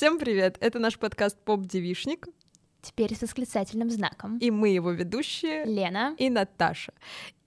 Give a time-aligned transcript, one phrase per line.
[0.00, 0.56] Всем привет!
[0.60, 2.26] Это наш подкаст «Поп-девишник».
[2.80, 4.38] Теперь с восклицательным знаком.
[4.38, 6.94] И мы его ведущие Лена и Наташа.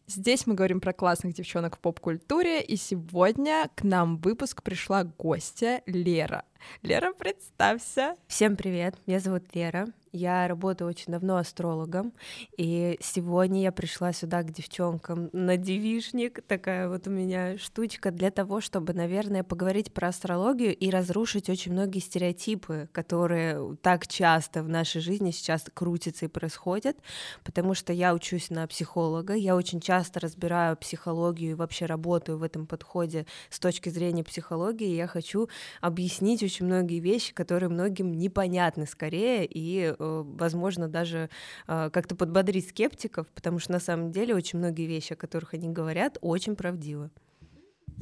[0.05, 5.03] Здесь мы говорим про классных девчонок в поп-культуре, и сегодня к нам в выпуск пришла
[5.03, 6.45] гостья Лера.
[6.83, 8.17] Лера, представься.
[8.27, 9.87] Всем привет, меня зовут Лера.
[10.15, 12.13] Я работаю очень давно астрологом,
[12.55, 18.29] и сегодня я пришла сюда к девчонкам на девишник, такая вот у меня штучка для
[18.29, 24.69] того, чтобы, наверное, поговорить про астрологию и разрушить очень многие стереотипы, которые так часто в
[24.69, 26.95] нашей жизни сейчас крутятся и происходят,
[27.43, 32.43] потому что я учусь на психолога, я очень часто разбираю психологию и вообще работаю в
[32.43, 35.49] этом подходе с точки зрения психологии, и я хочу
[35.81, 41.29] объяснить очень многие вещи, которые многим непонятны скорее, и возможно, даже
[41.67, 45.69] э, как-то подбодрить скептиков, потому что на самом деле очень многие вещи, о которых они
[45.69, 47.09] говорят, очень правдивы.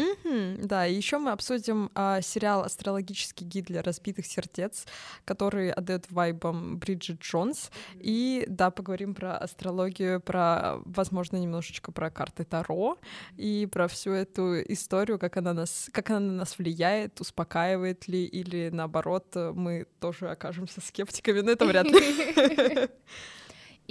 [0.02, 4.86] Mm-hmm, да, и еще мы обсудим а, сериал «Астрологический гид для разбитых сердец»,
[5.26, 7.70] который отдает вайбом Бриджит Джонс.
[7.70, 8.00] Mm-hmm.
[8.02, 12.98] И да, поговорим про астрологию, про, возможно, немножечко про карты Таро
[13.38, 18.26] и про всю эту историю, как она нас, как она на нас влияет, успокаивает ли,
[18.26, 22.90] или наоборот, мы тоже окажемся скептиками, но это вряд ли.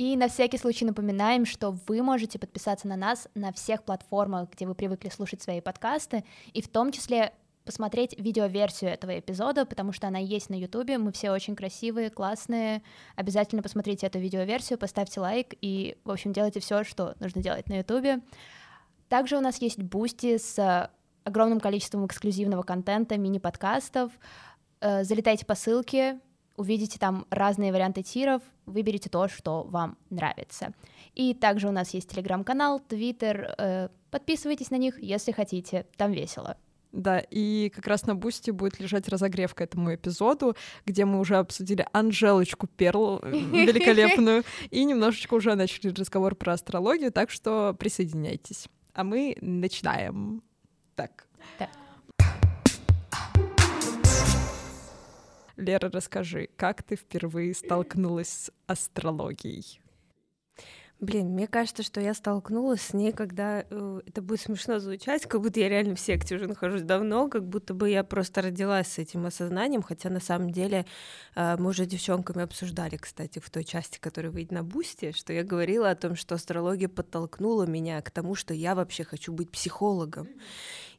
[0.00, 4.66] И на всякий случай напоминаем, что вы можете подписаться на нас на всех платформах, где
[4.66, 7.34] вы привыкли слушать свои подкасты, и в том числе
[7.66, 12.82] посмотреть видеоверсию этого эпизода, потому что она есть на Ютубе, мы все очень красивые, классные,
[13.14, 17.80] обязательно посмотрите эту видеоверсию, поставьте лайк и, в общем, делайте все, что нужно делать на
[17.80, 18.20] Ютубе.
[19.10, 20.90] Также у нас есть Бусти с
[21.24, 24.12] огромным количеством эксклюзивного контента, мини-подкастов,
[24.80, 26.20] э, залетайте по ссылке,
[26.56, 30.72] увидите там разные варианты тиров, выберите то, что вам нравится.
[31.14, 36.56] И также у нас есть телеграм-канал, твиттер, э, подписывайтесь на них, если хотите, там весело.
[36.92, 40.56] Да, и как раз на бусте будет лежать разогрев к этому эпизоду,
[40.86, 47.12] где мы уже обсудили Анжелочку Перл э, великолепную, и немножечко уже начали разговор про астрологию,
[47.12, 48.68] так что присоединяйтесь.
[48.92, 50.42] А мы начинаем.
[50.96, 51.28] Так.
[51.58, 51.70] Так.
[55.60, 59.80] Лера, расскажи, как ты впервые столкнулась с астрологией?
[61.00, 65.40] Блин, мне кажется, что я столкнулась с ней, когда э, это будет смешно звучать, как
[65.40, 68.98] будто я реально в секте уже нахожусь давно, как будто бы я просто родилась с
[68.98, 70.84] этим осознанием, хотя на самом деле
[71.36, 75.42] э, мы уже девчонками обсуждали, кстати, в той части, которая выйдет на Бусте, что я
[75.42, 80.28] говорила о том, что астрология подтолкнула меня к тому, что я вообще хочу быть психологом.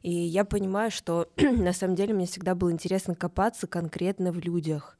[0.02, 4.98] И я понимаю, что на самом деле мне всегда было интересно копаться конкретно в людях,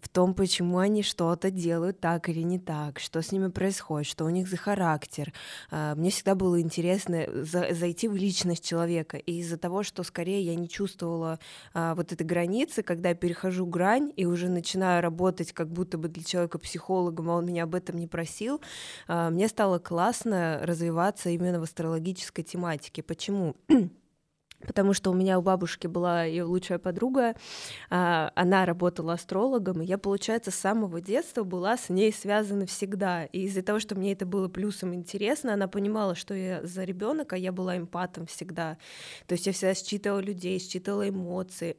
[0.00, 4.24] в том, почему они что-то делают так или не так, что с ними происходит, что
[4.24, 5.32] у них за характер.
[5.70, 9.18] А, мне всегда было интересно зайти в личность человека.
[9.18, 11.38] И из-за того, что скорее я не чувствовала
[11.74, 16.08] а, вот этой границы, когда я перехожу грань и уже начинаю работать как будто бы
[16.08, 18.60] для человека психологом, а он меня об этом не просил,
[19.06, 23.02] а, мне стало классно развиваться именно в астрологической тематике.
[23.02, 23.54] Почему?
[24.66, 27.34] потому что у меня у бабушки была ее лучшая подруга,
[27.88, 33.24] а, она работала астрологом, и я, получается, с самого детства была с ней связана всегда.
[33.24, 37.32] И из-за того, что мне это было плюсом интересно, она понимала, что я за ребенок,
[37.32, 38.78] а я была эмпатом всегда.
[39.26, 41.76] То есть я всегда считывала людей, считывала эмоции.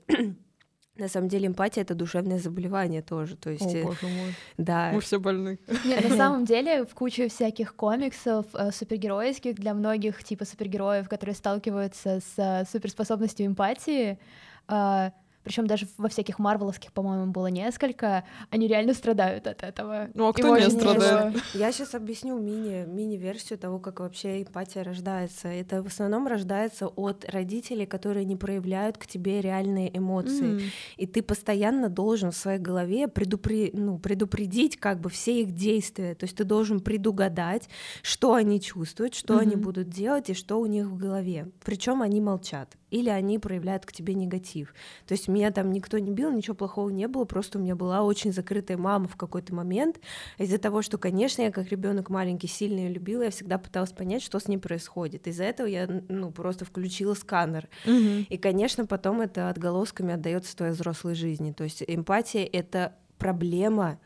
[0.97, 3.65] На самом деле эмпатия это душевное заболевание тоже, то есть.
[3.65, 4.35] О, э, боже мой.
[4.57, 4.91] Да.
[4.93, 5.57] Мы все больны.
[5.85, 11.35] Нет, на самом деле в куче всяких комиксов э, супергеройских для многих типа супергероев, которые
[11.35, 14.19] сталкиваются с э, суперспособностью эмпатии,
[14.67, 15.11] э,
[15.43, 20.09] причем даже во всяких марвеловских, по-моему, было несколько, они реально страдают от этого.
[20.13, 21.35] Ну а кто не страдает?
[21.53, 25.47] Я сейчас объясню мини, мини-версию того, как вообще эмпатия рождается.
[25.47, 30.59] Это в основном рождается от родителей, которые не проявляют к тебе реальные эмоции.
[30.59, 30.61] Mm.
[30.97, 33.71] И ты постоянно должен в своей голове предупре...
[33.73, 36.15] ну, предупредить как бы все их действия.
[36.15, 37.67] То есть ты должен предугадать,
[38.03, 39.41] что они чувствуют, что mm-hmm.
[39.41, 41.51] они будут делать и что у них в голове.
[41.63, 44.75] Причем они молчат или они проявляют к тебе негатив.
[45.07, 48.03] То есть меня там никто не бил, ничего плохого не было, просто у меня была
[48.03, 49.99] очень закрытая мама в какой-то момент.
[50.37, 54.21] Из-за того, что, конечно, я как ребенок маленький сильно ее любила, я всегда пыталась понять,
[54.21, 55.27] что с ней происходит.
[55.27, 57.67] Из-за этого я ну, просто включила сканер.
[57.85, 58.27] Угу.
[58.29, 61.51] И, конечно, потом это отголосками отдается твоей взрослой жизни.
[61.53, 63.99] То есть эмпатия— это проблема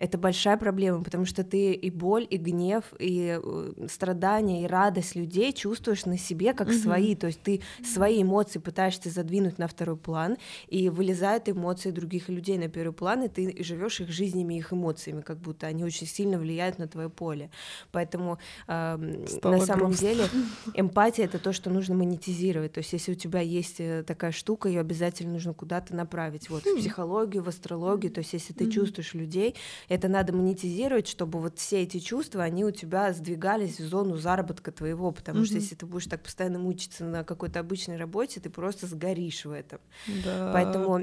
[0.00, 5.14] это большая проблема, потому что ты и боль, и гнев, и э, страдания, и радость
[5.14, 6.82] людей чувствуешь на себе как mm-hmm.
[6.82, 7.14] свои.
[7.14, 10.38] То есть ты свои эмоции пытаешься задвинуть на второй план,
[10.68, 15.20] и вылезают эмоции других людей на первый план, и ты живешь их жизнями, их эмоциями,
[15.20, 17.50] как будто они очень сильно влияют на твое поле.
[17.92, 18.38] Поэтому
[18.68, 20.08] э, на самом грустно.
[20.08, 20.24] деле
[20.74, 22.72] эмпатия это то, что нужно монетизировать.
[22.72, 26.48] То есть если у тебя есть э, такая штука, ее обязательно нужно куда-то направить.
[26.48, 26.78] Вот в хм.
[26.78, 28.10] психологию, в астрологию.
[28.10, 29.56] То есть если ты чувствуешь людей,
[29.90, 34.70] это надо монетизировать, чтобы вот все эти чувства, они у тебя сдвигались в зону заработка
[34.70, 35.44] твоего, потому mm-hmm.
[35.46, 39.50] что если ты будешь так постоянно мучиться на какой-то обычной работе, ты просто сгоришь в
[39.50, 39.80] этом.
[40.24, 40.52] Да.
[40.52, 41.00] Поэтому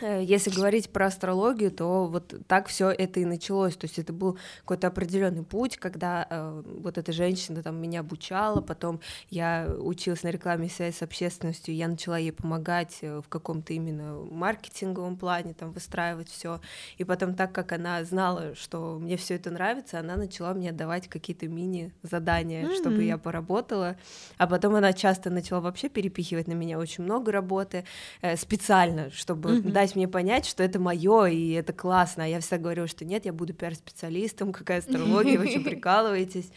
[0.00, 3.76] если говорить про астрологию, то вот так все это и началось.
[3.76, 8.60] То есть это был какой-то определенный путь, когда э, вот эта женщина там меня обучала,
[8.60, 9.00] потом
[9.30, 14.16] я училась на рекламе связи с общественностью, я начала ей помогать э, в каком-то именно
[14.30, 16.60] маркетинговом плане, там выстраивать все.
[16.98, 21.08] И потом, так как она знала, что мне все это нравится, она начала мне давать
[21.08, 22.76] какие-то мини-задания, mm-hmm.
[22.76, 23.96] чтобы я поработала.
[24.36, 27.84] А потом она часто начала вообще перепихивать на меня очень много работы
[28.20, 29.72] э, специально, чтобы mm-hmm.
[29.72, 32.24] дать дать мне понять, что это мое, и это классно.
[32.24, 36.50] А я всегда говорю, что нет, я буду пиар-специалистом, какая астрология, вы что, прикалываетесь?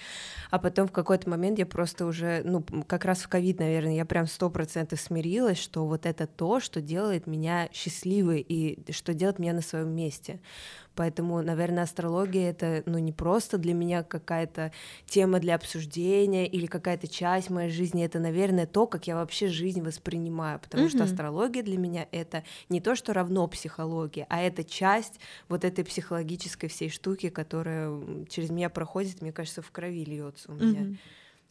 [0.50, 4.06] А потом в какой-то момент я просто уже, ну, как раз в ковид, наверное, я
[4.06, 9.38] прям сто процентов смирилась, что вот это то, что делает меня счастливой и что делает
[9.38, 10.40] меня на своем месте.
[11.00, 14.74] Поэтому, наверное, астрология это ну, не просто для меня какая-то
[15.06, 19.82] тема для обсуждения или какая-то часть моей жизни, это, наверное, то, как я вообще жизнь
[19.82, 20.60] воспринимаю.
[20.60, 20.90] Потому mm-hmm.
[20.90, 25.86] что астрология для меня это не то, что равно психологии, а это часть вот этой
[25.86, 27.98] психологической всей штуки, которая
[28.28, 30.82] через меня проходит, мне кажется, в крови льется у меня.
[30.82, 30.98] Mm-hmm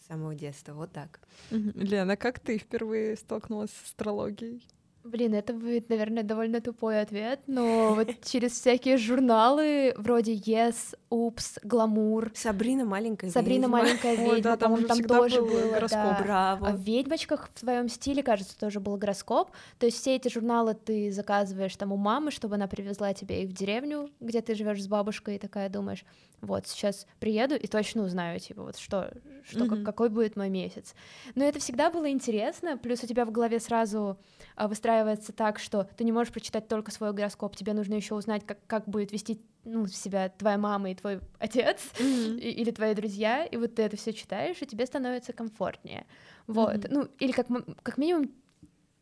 [0.00, 0.72] с самого детства.
[0.74, 1.20] Вот так.
[1.50, 4.62] Лена, как ты впервые столкнулась с астрологией?
[5.08, 11.58] Блин, это будет, наверное, довольно тупой ответ, но вот через всякие журналы вроде Yes, Упс,
[11.62, 12.30] Гламур.
[12.34, 13.78] Сабрина маленькая Сабрина ведьма.
[13.78, 15.90] маленькая ведьма, Ой, да, там, там, там тоже был гороскоп.
[15.90, 16.20] Да.
[16.22, 16.68] Браво.
[16.68, 19.50] А в ведьмочках в твоем стиле, кажется, тоже был гороскоп.
[19.78, 23.50] То есть все эти журналы ты заказываешь там у мамы, чтобы она привезла тебе их
[23.50, 26.04] в деревню, где ты живешь с бабушкой, и такая думаешь,
[26.40, 29.12] вот сейчас приеду и точно узнаю, типа, вот что,
[29.44, 29.82] что mm-hmm.
[29.82, 30.94] какой будет мой месяц.
[31.34, 34.18] Но это всегда было интересно, плюс у тебя в голове сразу
[34.66, 38.58] выстраивается так, что ты не можешь прочитать только свой гороскоп, тебе нужно еще узнать, как,
[38.66, 42.38] как будет вести ну, себя твоя мама и твой отец mm-hmm.
[42.38, 46.06] и, или твои друзья, и вот ты это все читаешь, и тебе становится комфортнее.
[46.46, 46.88] Вот, mm-hmm.
[46.90, 47.46] ну, или как,
[47.82, 48.30] как минимум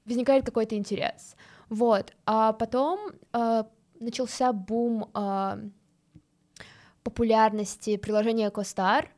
[0.04, 1.36] возникает какой-то интерес.
[1.68, 3.64] Вот, а потом э,
[3.98, 5.68] начался бум э,
[7.02, 9.10] популярности приложения Костар,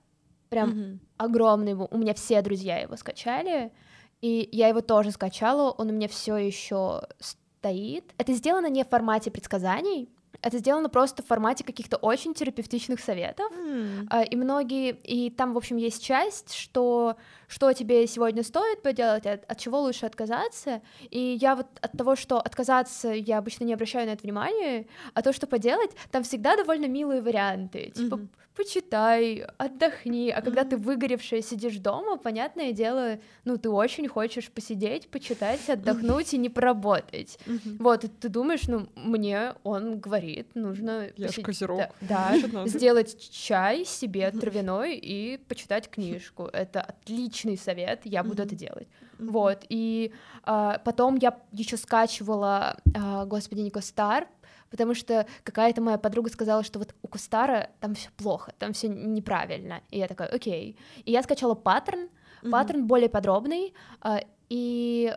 [0.49, 0.99] прям mm-hmm.
[1.19, 3.73] огромный, у меня все друзья его скачали,
[4.20, 8.04] и я его тоже скачала, он у меня все еще стоит.
[8.18, 10.08] Это сделано не в формате предсказаний,
[10.42, 13.50] это сделано просто в формате каких-то очень терапевтичных советов.
[13.52, 14.28] Mm.
[14.28, 17.16] И многие, и там, в общем, есть часть, что
[17.48, 20.82] что тебе сегодня стоит поделать, от, от чего лучше отказаться.
[21.10, 25.22] И я вот от того, что отказаться, я обычно не обращаю на это внимания, а
[25.22, 27.90] то, что поделать, там всегда довольно милые варианты.
[27.94, 28.28] Типа, mm-hmm.
[28.54, 30.30] почитай, отдохни.
[30.30, 30.44] А mm-hmm.
[30.44, 36.36] когда ты выгоревшая сидишь дома, понятное дело, ну, ты очень хочешь посидеть, почитать, отдохнуть mm-hmm.
[36.36, 37.38] и не поработать.
[37.46, 37.76] Mm-hmm.
[37.80, 41.08] Вот, и ты думаешь, ну, мне он говорит, нужно...
[41.16, 41.46] Я посид...
[41.46, 41.80] козерог.
[42.02, 46.44] Да, да сделать чай себе травяной и почитать книжку.
[46.52, 48.46] Это отлично отличный совет, я буду mm-hmm.
[48.46, 48.88] это делать.
[48.88, 49.31] Mm-hmm.
[49.31, 50.12] Вот, и
[50.44, 54.26] а, потом я еще скачивала, а, господи, Нико Стар,
[54.70, 58.88] потому что какая-то моя подруга сказала, что вот у Кустара там все плохо, там все
[58.88, 59.81] неправильно.
[59.90, 60.76] И я такая, окей.
[61.05, 62.08] И я скачала паттерн,
[62.43, 62.50] mm-hmm.
[62.50, 65.14] паттерн более подробный, а, и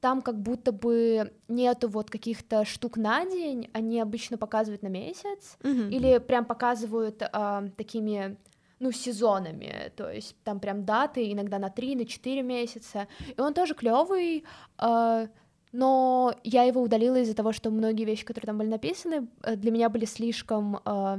[0.00, 5.58] там как будто бы нету вот каких-то штук на день, они обычно показывают на месяц,
[5.60, 5.90] mm-hmm.
[5.90, 8.36] или прям показывают а, такими
[8.80, 13.54] ну, сезонами, то есть там прям даты, иногда на 3, на 4 месяца, и он
[13.54, 14.44] тоже клевый,
[14.78, 15.26] э,
[15.72, 19.70] но я его удалила из-за того, что многие вещи, которые там были написаны, э, для
[19.70, 21.18] меня были слишком, э,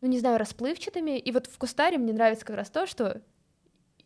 [0.00, 3.20] ну, не знаю, расплывчатыми, и вот в Кустаре мне нравится как раз то, что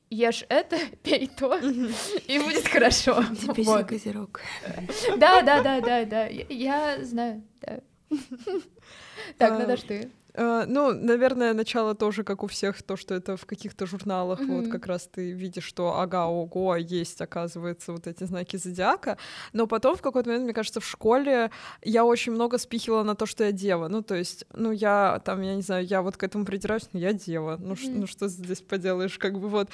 [0.09, 1.57] ешь это, пей то,
[2.27, 3.23] и будет хорошо.
[3.57, 3.87] Вот.
[3.87, 4.41] козерог.
[5.17, 7.81] Да, да, да, да, да, я знаю, да.
[9.37, 10.11] Так, ну дашь ты.
[10.37, 14.57] Э, ну, наверное, начало тоже, как у всех, то, что это в каких-то журналах, Мгм.
[14.57, 19.17] вот как раз ты видишь, что ага, ого, есть, оказывается, вот эти знаки зодиака.
[19.53, 21.51] Но потом в какой-то момент, мне кажется, в школе
[21.83, 23.89] я очень много спихивала на то, что я дева.
[23.89, 27.01] Ну, то есть, ну, я там, я не знаю, я вот к этому придираюсь, но
[27.01, 27.57] я дева.
[27.59, 28.01] Ну, Мгм.
[28.01, 29.71] ну что здесь поделаешь, как бы вот.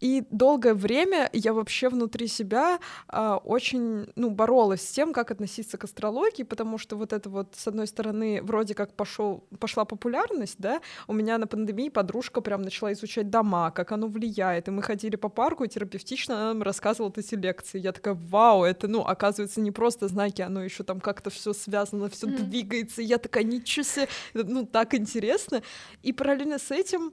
[0.00, 5.78] И долгое время я вообще внутри себя а, очень, ну, боролась с тем, как относиться
[5.78, 10.56] к астрологии, потому что вот это вот, с одной стороны, вроде как пошел, пошла популярность,
[10.58, 14.82] да, у меня на пандемии подружка прям начала изучать дома, как оно влияет, и мы
[14.82, 17.78] ходили по парку, и терапевтично она нам рассказывала вот эти лекции.
[17.78, 22.08] Я такая, вау, это, ну, оказывается, не просто знаки, оно еще там как-то все связано,
[22.08, 22.50] все Мгм.
[22.50, 25.62] двигается, и я такая, ничего себе, ну, так интересно.
[26.02, 27.12] И параллельно с этим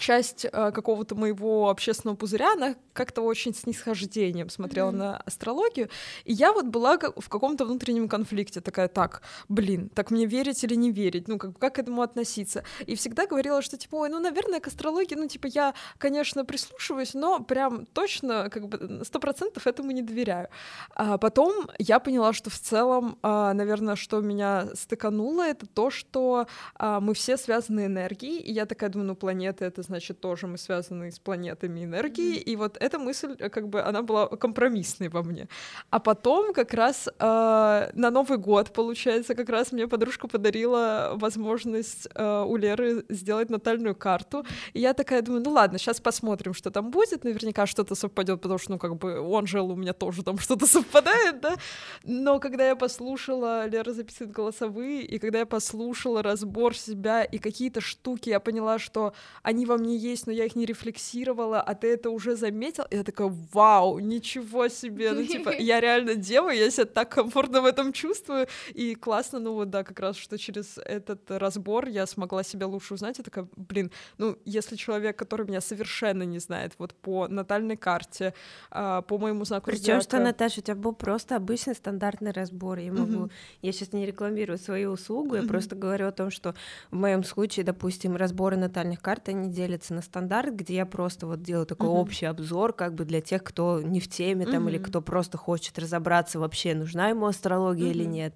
[0.00, 4.98] часть э, какого-то моего общественного пузыря, она как-то очень с нисхождением смотрела Мгм.
[4.98, 5.88] на астрологию.
[6.24, 10.74] И я вот была в каком-то внутреннем конфликте, такая, так, блин, так мне верить или
[10.74, 12.64] не верить, ну, как, как к этому относиться?
[12.86, 17.14] И всегда говорила, что, типа, ой, ну, наверное, к астрологии, ну, типа, я, конечно, прислушиваюсь,
[17.14, 20.48] но прям точно, как бы, сто процентов этому не доверяю.
[20.94, 26.46] А потом я поняла, что в целом, а, наверное, что меня стыкануло, это то, что
[26.74, 30.56] а, мы все связаны энергией, и я такая думаю, ну, планеты— это значит тоже мы
[30.56, 35.22] связаны с планетами энергии, и вот эта мысль, э, как бы, она была компромиссной во
[35.22, 35.48] мне.
[35.90, 42.08] А потом как раз а, на Новый год, получается, как раз мне подружка подарила возможность
[42.14, 44.44] а, у Леры сделать натальную карту,
[44.74, 48.58] и я такая думаю, ну ладно, сейчас посмотрим, что там будет, наверняка что-то совпадет, потому
[48.58, 51.56] что, ну, как бы, он жил, у меня тоже там что-то совпадает, да,
[52.04, 57.80] но когда я послушала, Лера записывает голосовые, и когда я послушала разбор себя и какие-то
[57.80, 61.88] штуки, я поняла, что они во мне есть, но я их не рефлексировала, а ты
[61.88, 66.70] это уже заметил, и я такая, вау, ничего себе, ну, типа, я реально дева, я
[66.70, 70.78] себя так комфортно в этом чувствую, и классно, ну, вот, да, как раз, что через
[70.78, 75.60] этот разбор я смогла себя лучше узнать, я такая, блин, ну, если человек, который меня
[75.60, 78.34] совершенно не знает, вот по натальной карте,
[78.70, 82.78] а, по моему знаку Причем что, Наташа, у тебя был просто обычный стандартный разбор.
[82.78, 83.30] Я могу, Мгм.
[83.62, 85.48] я сейчас не рекламирую свою услугу, я Мгм.
[85.48, 86.54] просто говорю о том, что
[86.90, 91.42] в моем случае, допустим, разборы натальных карт они делятся на стандарт, где я просто вот
[91.42, 91.98] делаю такой Мгм.
[92.00, 94.84] общий обзор, как бы для тех, кто не в теме там или Мгм.
[94.84, 98.12] кто просто хочет разобраться вообще, нужна ему астрология или Мгм.
[98.12, 98.34] нет.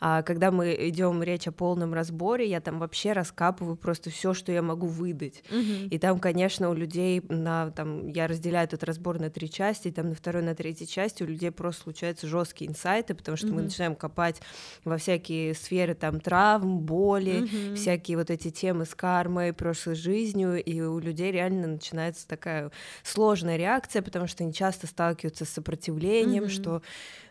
[0.00, 4.52] А когда мы идем речь о полном разборе, я там вообще раскапываю просто все, что
[4.52, 5.42] я могу выдать.
[5.50, 5.88] Мгм.
[5.90, 9.92] И там, конечно, у людей на там я разделяю этот разбор на три части, и
[9.92, 13.56] там на второй, на третьей части у людей просто случаются жесткие инсайты, потому что мы
[13.56, 13.64] Мгм.
[13.64, 14.40] начинаем копать
[14.84, 17.74] во всякие сферы там травм, боли, Мгм.
[17.74, 22.70] всякие вот эти темы с кармой, прошлой жизнью, и у людей реально начинается такая
[23.02, 26.50] сложная реакция, потому что они часто сталкиваются с сопротивлением, Мгм.
[26.50, 26.82] что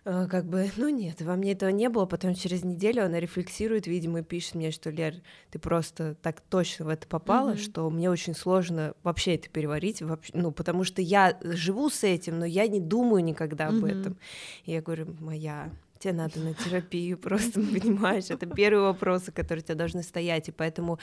[0.06, 3.88] э, как бы, ну нет, во мне этого не было, потом через неделю она рефлексирует,
[3.88, 5.16] видимо, и пишет мне, что, Лер,
[5.52, 7.58] ты просто так точно в это попала, Мгм.
[7.58, 12.40] что мне очень сложно вообще это переварить, вообще, ну, потому что я живу с этим,
[12.40, 13.86] но я не думаю никогда об Мгм.
[13.86, 14.18] этом.
[14.66, 15.72] И я говорю, моя,
[16.02, 20.52] тебе надо на терапию, просто понимаешь, это первые вопросы, которые у тебя должны стоять, и
[20.52, 21.00] поэтому,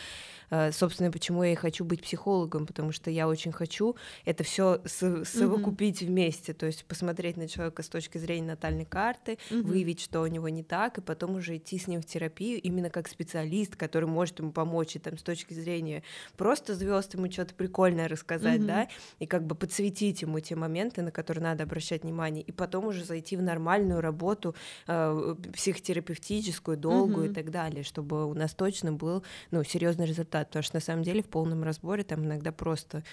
[0.50, 4.80] э, собственно, почему я и хочу быть психологом, потому что я очень хочу это все
[5.24, 9.68] совокупить вместе, то есть посмотреть на человека с точки зрения натальной карты, Мгм.
[9.68, 12.90] выявить, что у него не так, и потом уже идти с ним в терапию именно
[12.90, 16.02] как специалист, который может ему помочь и там с точки зрения
[16.36, 18.66] просто звезд ему что-то прикольное рассказать, Мгм.
[18.66, 18.88] да,
[19.18, 23.04] и как бы подсветить ему те моменты, на которые надо обращать внимание, и потом уже
[23.04, 24.54] зайти в нормальную работу
[24.88, 27.30] э, психотерапевтическую, долгую Мгм.
[27.30, 31.04] и так далее, чтобы у нас точно был ну, серьезный результат, потому что на самом
[31.04, 33.04] деле в полном разборе там иногда просто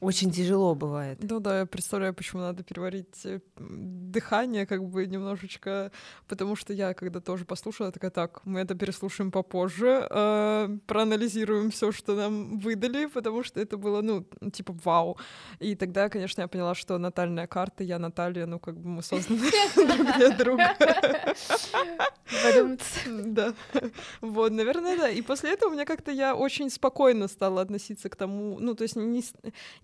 [0.00, 1.18] очень тяжело бывает.
[1.22, 5.90] Ну да, я представляю, почему надо переварить э, дыхание как бы немножечко,
[6.28, 11.92] потому что я, когда тоже послушала, такая, так, мы это переслушаем попозже, э, проанализируем все,
[11.92, 15.16] что нам выдали, потому что это было, ну, типа, вау.
[15.60, 19.40] И тогда, конечно, я поняла, что натальная карта, я Наталья, ну, как бы мы созданы
[19.76, 20.76] друг для друга.
[23.06, 23.54] Да.
[24.20, 25.08] Вот, наверное, да.
[25.08, 28.82] И после этого у меня как-то я очень спокойно стала относиться к тому, ну, то
[28.82, 29.22] есть не,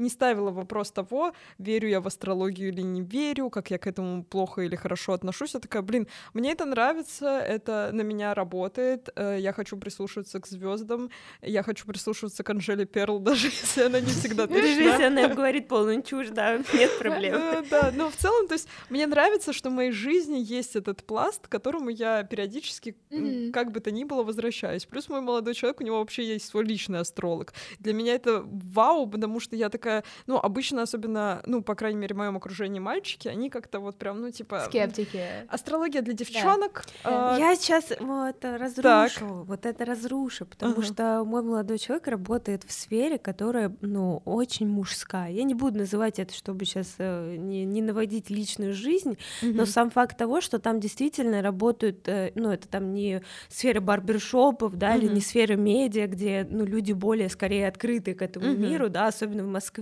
[0.02, 4.24] не ставила вопрос того, верю я в астрологию или не верю, как я к этому
[4.24, 5.54] плохо или хорошо отношусь.
[5.54, 10.46] Я такая, блин, мне это нравится, это на меня работает, э, я хочу прислушиваться к
[10.46, 11.10] звездам,
[11.42, 14.80] я хочу прислушиваться к Анжеле Перл, даже если она не всегда Даже точна.
[14.82, 17.34] если она говорит полную чушь, да, нет проблем.
[17.36, 21.04] Э, Да, но в целом, то есть мне нравится, что в моей жизни есть этот
[21.04, 22.96] пласт, к которому я периодически,
[23.52, 24.84] как бы то ни было, возвращаюсь.
[24.86, 27.52] Плюс мой молодой человек, у него вообще есть свой личный астролог.
[27.78, 31.98] Для меня это вау, потому что я такая, такая, ну, обычно, особенно, ну, по крайней
[31.98, 34.64] мере, в моем окружении мальчики, они как-то вот прям, ну, типа...
[34.66, 35.24] Скептики.
[35.48, 36.84] Астрология для девчонок.
[37.04, 37.34] Да.
[37.34, 37.38] А...
[37.38, 39.46] Я сейчас вот разрушу, так.
[39.46, 40.92] вот это разрушу, потому uh-huh.
[40.92, 45.30] что мой молодой человек работает в сфере, которая, ну, очень мужская.
[45.30, 49.52] Я не буду называть это, чтобы сейчас э, не, не наводить личную жизнь, uh-huh.
[49.52, 54.76] но сам факт того, что там действительно работают, э, ну, это там не сфера барбершопов,
[54.76, 54.98] да, uh-huh.
[54.98, 58.56] или не сфера медиа, где, ну, люди более, скорее, открыты к этому uh-huh.
[58.56, 59.81] миру, да, особенно в Москве.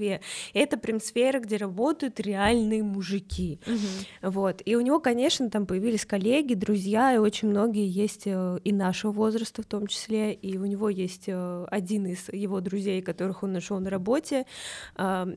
[0.54, 3.61] Это прям сфера, где работают реальные мужики.
[3.66, 4.30] Uh-huh.
[4.30, 4.62] Вот.
[4.64, 9.12] И у него, конечно, там появились коллеги, друзья, и очень многие есть э, и нашего
[9.12, 13.52] возраста в том числе, и у него есть э, один из его друзей, которых он
[13.52, 14.47] нашел на работе,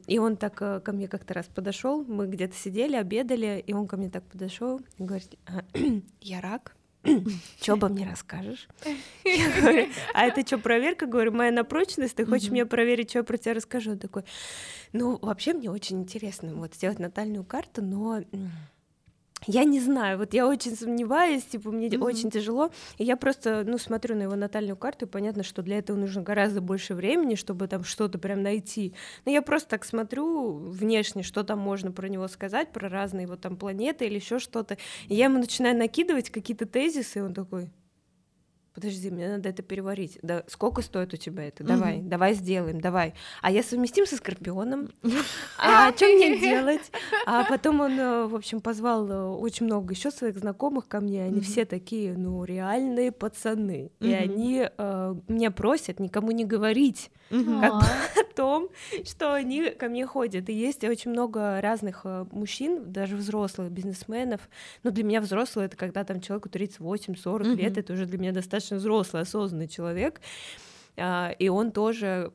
[0.08, 3.88] и он так э, ко мне как-то раз подошел, мы где-то сидели, обедали, и он
[3.88, 5.64] ко мне так подошел и говорит, «А,
[6.22, 6.76] я рак,
[7.62, 8.68] что обо мне расскажешь?
[9.24, 11.06] Я говорю, а это что, проверка?
[11.06, 13.92] Говорю, моя на прочность, ты хочешь мне проверить, что я про тебя расскажу?
[13.92, 14.24] Он такой,
[14.92, 18.22] ну, вообще мне очень интересно вот сделать натальную карту, но
[19.48, 22.04] я не знаю, вот я очень сомневаюсь, типа мне mm-hmm.
[22.04, 25.80] очень тяжело, и я просто, ну, смотрю на его натальную карту, и понятно, что для
[25.80, 28.94] этого нужно гораздо больше времени, чтобы там что-то прям найти.
[29.26, 33.36] Но я просто так смотрю внешне, что там можно про него сказать, про разные его
[33.36, 37.70] там планеты или еще что-то, и я ему начинаю накидывать какие-то тезисы, и он такой,
[38.74, 40.18] подожди, мне надо это переварить.
[40.22, 41.64] Да, сколько стоит у тебя это?
[41.64, 42.08] Давай, mm-hmm.
[42.08, 43.14] давай сделаем, давай.
[43.42, 44.90] А я совместим со Скорпионом.
[45.58, 46.92] А что мне делать?
[47.26, 51.24] А потом он, э, в общем, позвал э, очень много еще своих знакомых ко мне.
[51.24, 53.92] Они все такие, ну, реальные пацаны.
[54.00, 57.82] И они э, меня просят никому не говорить о
[58.36, 58.70] том,
[59.06, 60.50] что они ко мне ходят.
[60.50, 64.42] И есть очень много разных мужчин, даже взрослых бизнесменов.
[64.84, 68.63] Но для меня взрослый это когда там человеку 38-40 лет, это уже для меня достаточно
[68.64, 70.22] достаточно взрослый, осознанный человек,
[70.96, 72.32] и он тоже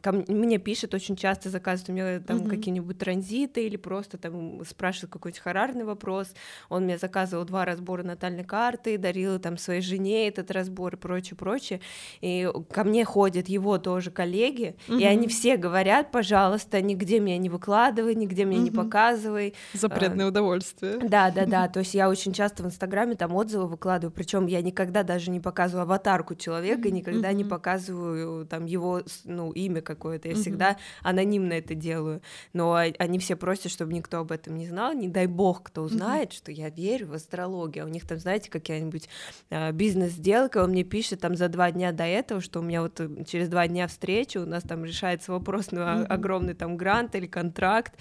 [0.00, 2.48] ко мне пишет очень часто, заказывает у меня там mm-hmm.
[2.48, 6.32] какие-нибудь транзиты или просто там спрашивает какой-то харарный вопрос.
[6.70, 11.36] Он мне заказывал два разбора натальной карты, дарил там своей жене этот разбор и прочее,
[11.36, 11.80] прочее.
[12.22, 15.00] И ко мне ходят его тоже коллеги, mm-hmm.
[15.00, 18.64] и они все говорят, пожалуйста, нигде меня не выкладывай, нигде меня mm-hmm.
[18.64, 19.54] не показывай.
[19.74, 21.00] Запретное а, удовольствие.
[21.06, 21.68] Да, да, да.
[21.80, 25.40] То есть я очень часто в Инстаграме там отзывы выкладываю, причем я никогда даже не
[25.40, 30.40] показываю аватарку человека, никогда не показываю указываю там его, ну, имя какое-то, я mm-hmm.
[30.40, 35.08] всегда анонимно это делаю, но они все просят, чтобы никто об этом не знал, не
[35.08, 36.36] дай бог, кто узнает, mm-hmm.
[36.36, 39.08] что я верю в астрологию, а у них там, знаете, какая-нибудь
[39.50, 43.00] э, бизнес-сделка, он мне пишет там за два дня до этого, что у меня вот
[43.26, 46.06] через два дня встреча, у нас там решается вопрос на mm-hmm.
[46.06, 47.94] огромный там грант или контракт,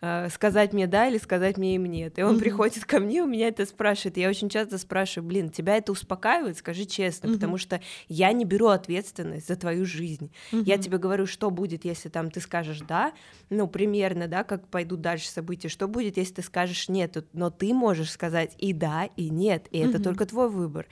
[0.00, 2.40] э, сказать мне да или сказать мне им нет, и он mm-hmm.
[2.40, 6.58] приходит ко мне, у меня это спрашивает, я очень часто спрашиваю, блин, тебя это успокаивает,
[6.58, 7.34] скажи честно, mm-hmm.
[7.34, 10.30] потому что я не беру ответственность ответственность за твою жизнь.
[10.52, 10.62] Угу.
[10.64, 13.12] Я тебе говорю, что будет, если там ты скажешь да,
[13.50, 17.72] ну, примерно, да, как пойдут дальше события, что будет, если ты скажешь нет, но ты
[17.72, 19.90] можешь сказать и да, и нет, и угу.
[19.90, 20.86] это только твой выбор.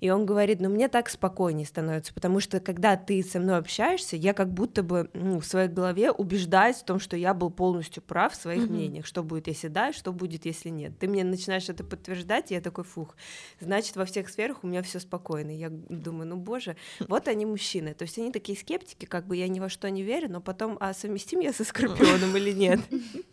[0.00, 4.16] И он говорит, ну мне так спокойнее становится, потому что когда ты со мной общаешься,
[4.16, 8.02] я как будто бы ну, в своей голове убеждаюсь в том, что я был полностью
[8.02, 8.72] прав в своих mm-hmm.
[8.72, 10.98] мнениях, что будет, если да, что будет, если нет.
[10.98, 13.16] Ты мне начинаешь это подтверждать, и я такой, фух,
[13.60, 15.50] значит, во всех сферах у меня все спокойно.
[15.50, 17.94] Я думаю, ну боже, вот они мужчины.
[17.94, 20.76] То есть они такие скептики, как бы я ни во что не верю, но потом,
[20.80, 22.80] а совместим я со Скорпионом или нет?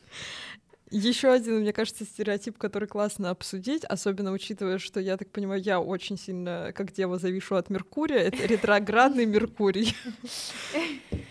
[0.89, 5.82] Еще один, мне кажется, стереотип, который классно обсудить, особенно учитывая, что, я так понимаю, я
[5.82, 9.95] очень сильно, как дева, завишу от Меркурия, это ретроградный Меркурий.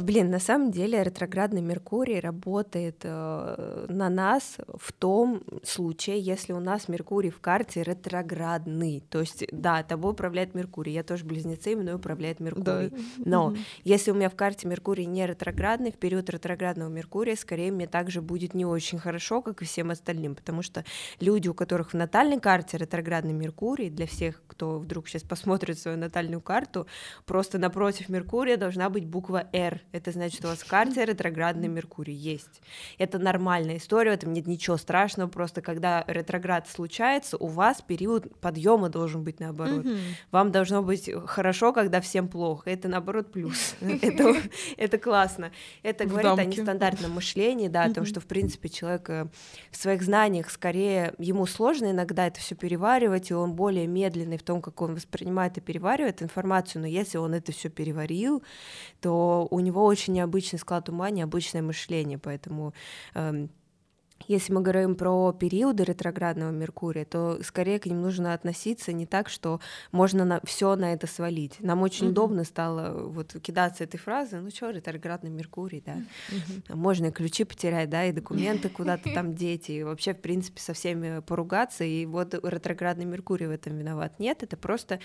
[0.00, 6.60] Блин, на самом деле ретроградный Меркурий работает э, на нас в том случае, если у
[6.60, 9.02] нас Меркурий в карте ретроградный.
[9.10, 10.94] То есть, да, тобой управляет Меркурий.
[10.94, 12.88] Я тоже близнецы, мной управляет Меркурий.
[12.88, 12.96] Да.
[13.18, 13.54] Но
[13.84, 18.22] если у меня в карте Меркурий не ретроградный, в период ретроградного Меркурия, скорее мне также
[18.22, 20.84] будет не очень хорошо, как и всем остальным, потому что
[21.20, 25.98] люди, у которых в натальной карте ретроградный Меркурий, для всех, кто вдруг сейчас посмотрит свою
[25.98, 26.86] натальную карту,
[27.26, 29.80] просто напротив Меркурия должна быть буква R.
[29.92, 32.62] Это значит, у вас в карте ретроградный Меркурий есть.
[32.98, 38.38] Это нормальная история, в этом нет ничего страшного, просто когда ретроград случается, у вас период
[38.40, 39.84] подъема должен быть наоборот.
[39.84, 39.98] Mm-hmm.
[40.30, 42.70] Вам должно быть хорошо, когда всем плохо.
[42.70, 43.74] Это наоборот плюс.
[43.80, 44.36] это,
[44.76, 45.50] это классно.
[45.82, 49.26] Это говорит о нестандартном мышлении, да, о том, что, в принципе, человек э,
[49.70, 54.42] в своих знаниях скорее, ему сложно иногда это все переваривать, и он более медленный в
[54.42, 58.42] том, как он воспринимает и переваривает информацию, но если он это все переварил,
[59.00, 62.74] то у него очень необычный склад ума, необычное мышление, поэтому
[63.14, 63.50] эм,
[64.26, 69.28] если мы говорим про периоды ретроградного Меркурия, то скорее к ним нужно относиться не так,
[69.28, 69.60] что
[69.92, 71.56] можно на, все на это свалить.
[71.60, 72.10] Нам очень mm-hmm.
[72.10, 75.96] удобно стало вот кидаться этой фразы, ну что, ретроградный Меркурий, да,
[76.30, 76.74] mm-hmm.
[76.74, 80.72] можно и ключи потерять, да, и документы куда-то там деть, и вообще, в принципе, со
[80.72, 84.18] всеми поругаться, и вот ретроградный Меркурий в этом виноват.
[84.18, 85.00] Нет, это просто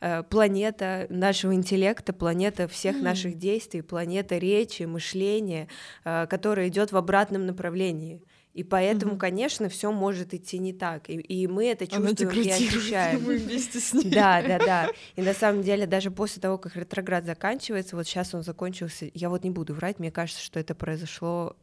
[0.00, 3.02] э, планета нашего интеллекта, планета всех mm-hmm.
[3.02, 5.68] наших действий, планета речи, мышления,
[6.04, 8.22] э, которая идет в обратном направлении.
[8.58, 9.20] И поэтому, угу.
[9.20, 11.08] конечно, все может идти не так.
[11.08, 13.22] И, и мы это чувствуем и ощущаем.
[13.22, 14.10] Мы вместе с ней.
[14.10, 14.90] Да, да, да.
[15.14, 19.30] И на самом деле, даже после того, как ретроград заканчивается, вот сейчас он закончился, я
[19.30, 21.56] вот не буду врать, мне кажется, что это произошло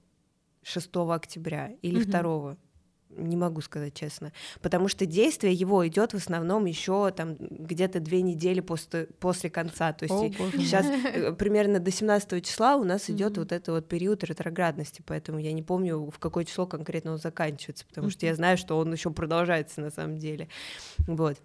[0.63, 2.09] 6 октября или угу.
[2.09, 2.57] 2
[3.17, 8.21] не могу сказать честно, потому что действие его идет в основном еще там где-то две
[8.21, 13.09] недели после, после конца, то есть О, сейчас э, примерно до 17 числа у нас
[13.09, 13.39] идет mm-hmm.
[13.39, 17.85] вот этот вот период ретроградности, поэтому я не помню, в какое число конкретно он заканчивается,
[17.85, 18.11] потому mm-hmm.
[18.11, 20.49] что я знаю, что он еще продолжается на самом деле,
[21.07, 21.37] вот.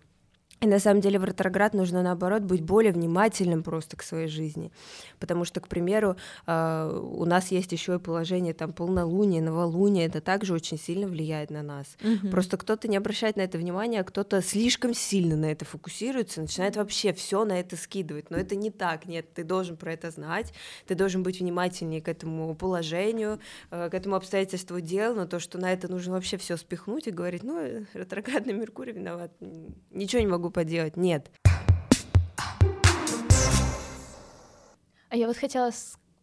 [0.60, 4.70] И на самом деле в ретроград нужно, наоборот, быть более внимательным просто к своей жизни.
[5.18, 10.20] Потому что, к примеру, а, у нас есть еще и положение там полнолуния, новолуния, это
[10.20, 11.96] также очень сильно влияет на нас.
[12.02, 12.28] Угу.
[12.28, 16.76] Просто кто-то не обращает на это внимания, а кто-то слишком сильно на это фокусируется, начинает
[16.76, 18.28] вообще все на это скидывать.
[18.28, 20.52] Но это не так, нет, ты должен про это знать,
[20.86, 25.56] ты должен быть внимательнее к этому положению, э, к этому обстоятельству дел, но то, что
[25.56, 29.32] на это нужно вообще все спихнуть и говорить, ну, ретроградный Меркурий виноват,
[29.90, 30.96] ничего не могу поделать.
[30.96, 31.30] Нет.
[35.08, 35.72] А я вот хотела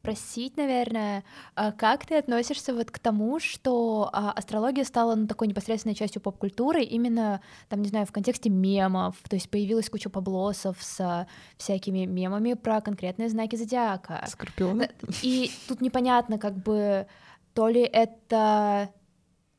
[0.07, 5.49] спросить, наверное, а как ты относишься вот к тому, что а, астрология стала ну, такой
[5.49, 10.77] непосредственной частью поп-культуры, именно, там, не знаю, в контексте мемов, то есть появилась куча поблосов
[10.79, 14.23] с всякими мемами про конкретные знаки зодиака.
[14.29, 14.83] Скорпион.
[15.21, 17.07] И тут непонятно, как бы,
[17.53, 18.89] то ли это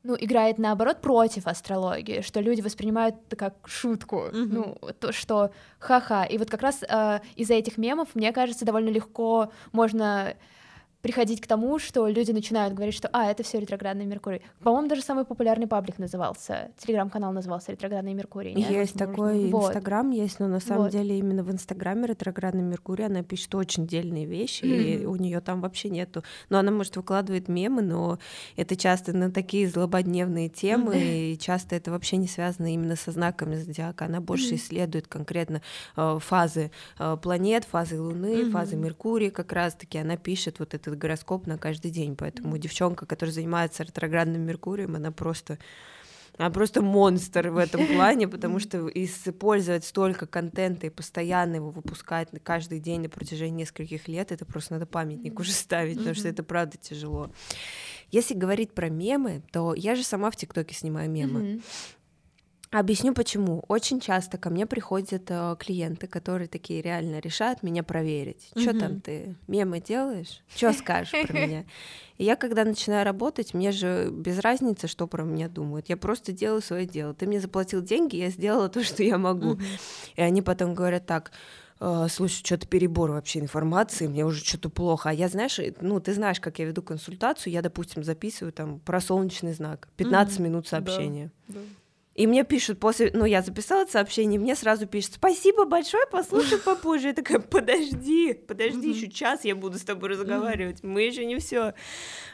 [0.03, 4.49] ну, играет наоборот против астрологии, что люди воспринимают это как шутку, mm-hmm.
[4.51, 6.23] ну, то, что ха-ха.
[6.23, 10.35] И вот как раз э, из-за этих мемов, мне кажется, довольно легко можно
[11.01, 14.41] приходить к тому, что люди начинают говорить, что а, это все ретроградный Меркурий.
[14.61, 18.53] По-моему, даже самый популярный паблик назывался, телеграм-канал назывался ретроградный Меркурий.
[18.53, 18.69] Нет?
[18.69, 20.15] Есть такой Инстаграм, вот.
[20.15, 20.91] есть, но на самом вот.
[20.91, 25.03] деле именно в Инстаграме ретроградный Меркурий она пишет очень дельные вещи, mm-hmm.
[25.03, 26.23] и у нее там вообще нету.
[26.49, 28.19] Но она, может, выкладывает мемы, но
[28.57, 31.33] это часто на такие злободневные темы, mm-hmm.
[31.33, 34.05] и часто это вообще не связано именно со знаками зодиака.
[34.05, 34.55] Она больше mm-hmm.
[34.55, 35.61] исследует конкретно
[35.95, 38.51] э, фазы э, планет, фазы Луны, mm-hmm.
[38.51, 39.97] фазы Меркурия как раз-таки.
[39.97, 42.15] Она пишет вот это этот гороскоп на каждый день.
[42.15, 45.57] Поэтому девчонка, которая занимается ретроградным Меркурием, она просто
[46.39, 52.29] она просто монстр в этом плане, потому что использовать столько контента и постоянно его выпускать
[52.43, 56.41] каждый день на протяжении нескольких лет, это просто надо памятник уже ставить, потому что это
[56.41, 57.29] правда тяжело.
[58.09, 61.59] Если говорить про мемы, то я же сама в ТикТоке снимаю мемы.
[62.71, 63.63] Объясню почему.
[63.67, 68.51] Очень часто ко мне приходят э, клиенты, которые такие реально решают меня проверить.
[68.55, 70.43] Что там ты мемы делаешь?
[70.55, 71.65] Что скажешь про меня?
[72.19, 75.89] И я, когда начинаю работать, мне же без разницы, что про меня думают.
[75.89, 77.15] Я просто делаю свое дело.
[77.15, 79.57] Ты мне заплатил деньги, я сделала то, что я могу.
[80.15, 81.31] И они потом говорят так
[81.79, 85.09] «Э, слушай, что-то перебор вообще информации, мне уже что-то плохо.
[85.09, 88.99] А я, знаешь, ну, ты знаешь, как я веду консультацию, я, допустим, записываю там про
[88.99, 90.43] солнечный знак, 15 mm-hmm.
[90.43, 91.31] минут сообщения.
[91.47, 91.59] Да, да.
[92.19, 96.57] И мне пишут после, ну, я записала это сообщение, мне сразу пишут, спасибо большое, послушай
[96.57, 97.07] попозже.
[97.07, 101.75] Я такая, подожди, подожди, еще час я буду с тобой разговаривать, мы еще не все.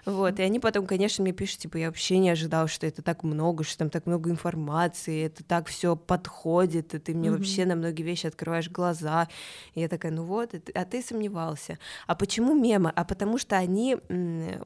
[0.03, 3.21] Вот, и они потом, конечно, мне пишут, типа, я вообще не ожидал, что это так
[3.21, 7.75] много, что там так много информации, это так все подходит, и ты мне вообще на
[7.75, 9.27] многие вещи открываешь глаза.
[9.75, 11.77] И я такая, ну вот, а ты сомневался.
[12.07, 12.91] А почему мемы?
[12.95, 13.97] А потому что они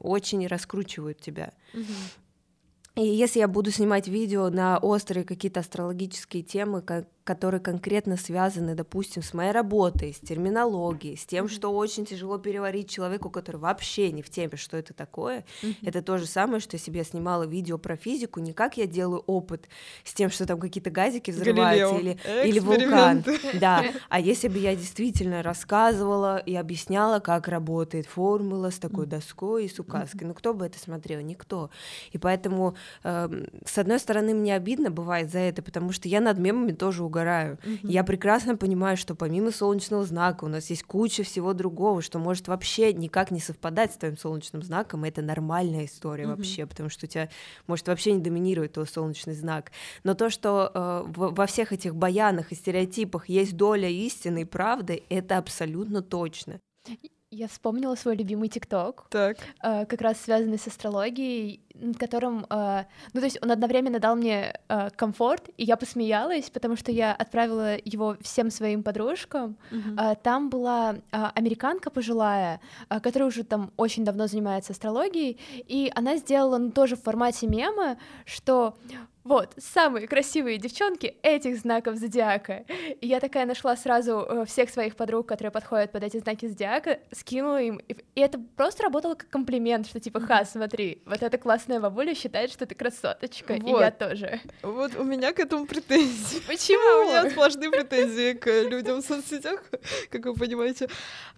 [0.00, 1.52] очень раскручивают тебя.
[2.96, 8.74] И если я буду снимать видео на острые какие-то астрологические темы, как которые конкретно связаны,
[8.74, 14.10] допустим, с моей работой, с терминологией, с тем, что очень тяжело переварить человеку, который вообще
[14.10, 15.44] не в теме, что это такое.
[15.62, 15.76] Mm-hmm.
[15.84, 19.68] Это то же самое, что я снимала видео про физику, не как я делаю опыт
[20.02, 23.24] с тем, что там какие-то газики взрываются или, или вулкан.
[23.60, 23.84] Да.
[24.08, 29.68] А если бы я действительно рассказывала и объясняла, как работает формула с такой доской и
[29.68, 30.24] с указкой.
[30.24, 31.20] Ну, кто бы это смотрел?
[31.20, 31.70] Никто.
[32.10, 33.28] И поэтому, э,
[33.64, 37.19] с одной стороны, мне обидно бывает за это, потому что я над мемами тоже угораю
[37.20, 37.58] угораю.
[37.62, 37.80] Mm-hmm.
[37.90, 42.48] Я прекрасно понимаю, что помимо солнечного знака у нас есть куча всего другого, что может
[42.48, 46.36] вообще никак не совпадать с твоим солнечным знаком, и это нормальная история mm-hmm.
[46.36, 47.28] вообще, потому что у тебя
[47.66, 49.72] может вообще не доминировать твой солнечный знак.
[50.04, 54.44] Но то, что э, в, во всех этих баянах и стереотипах есть доля истины и
[54.44, 56.60] правды, это абсолютно точно.
[57.32, 59.36] Я вспомнила свой любимый ТикТок, Так.
[59.62, 64.16] э, как раз связанный с астрологией, над которым, э, ну то есть он одновременно дал
[64.16, 69.56] мне э, комфорт, и я посмеялась, потому что я отправила его всем своим подружкам.
[69.70, 69.96] Мгм.
[69.96, 75.38] А, Там была а, американка пожилая, а, которая уже там очень давно занимается астрологией,
[75.68, 78.74] и она сделала ну, тоже в формате мема, что
[79.30, 82.64] вот, самые красивые девчонки этих знаков зодиака.
[83.00, 86.98] И я такая нашла сразу э, всех своих подруг, которые подходят под эти знаки зодиака,
[87.12, 87.80] скинула им.
[87.86, 92.50] И это просто работало как комплимент, что типа, ха, смотри, вот эта классная бабуля считает,
[92.50, 93.98] что ты красоточка, и я Вот.
[93.98, 94.40] тоже.
[94.62, 96.40] Вот у меня к этому претензии.
[96.40, 97.04] А, У Почему?
[97.04, 99.62] меня сплошные претензии к людям в соцсетях,
[100.10, 100.88] как вы понимаете.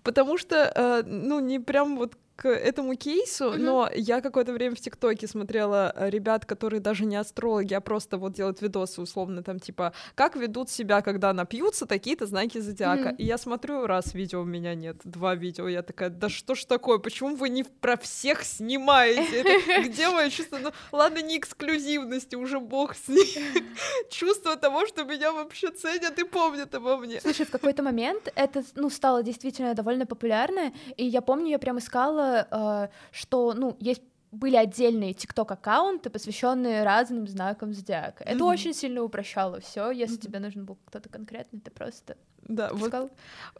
[0.02, 3.64] Потому что, э, ну, не прям вот к этому кейсу, Мгм.
[3.64, 8.16] но я какое-то время в ТикТоке смотрела э, ребят, которые даже не астрологи, а просто
[8.18, 13.09] вот делают видосы, условно, там, типа, как ведут себя, когда напьются, такие-то знаки зодиака.
[13.11, 13.16] Мгм.
[13.16, 16.64] И я смотрю, раз видео у меня нет, два видео, я такая, да что ж
[16.64, 19.42] такое, почему вы не про всех снимаете?
[19.88, 20.59] Где мое чувство?
[20.59, 23.38] Ну, ладно, не эксклюзивности, уже бог с ней.
[24.11, 27.21] Чувство того, что меня вообще ценят и помнят обо мне.
[27.21, 31.79] Слушай, в какой-то момент это, ну, стало действительно довольно популярно, и я помню, я прям
[31.79, 34.02] искала, э, что, ну, есть
[34.33, 38.25] были отдельные ТикТок-аккаунты, посвященные разным знакам зодиака.
[38.25, 38.47] Это Мгм.
[38.47, 39.90] очень сильно упрощало все.
[39.90, 40.21] Если Мгм.
[40.21, 42.16] тебе нужен был кто-то конкретный, ты просто
[42.49, 43.11] Да, вот искал.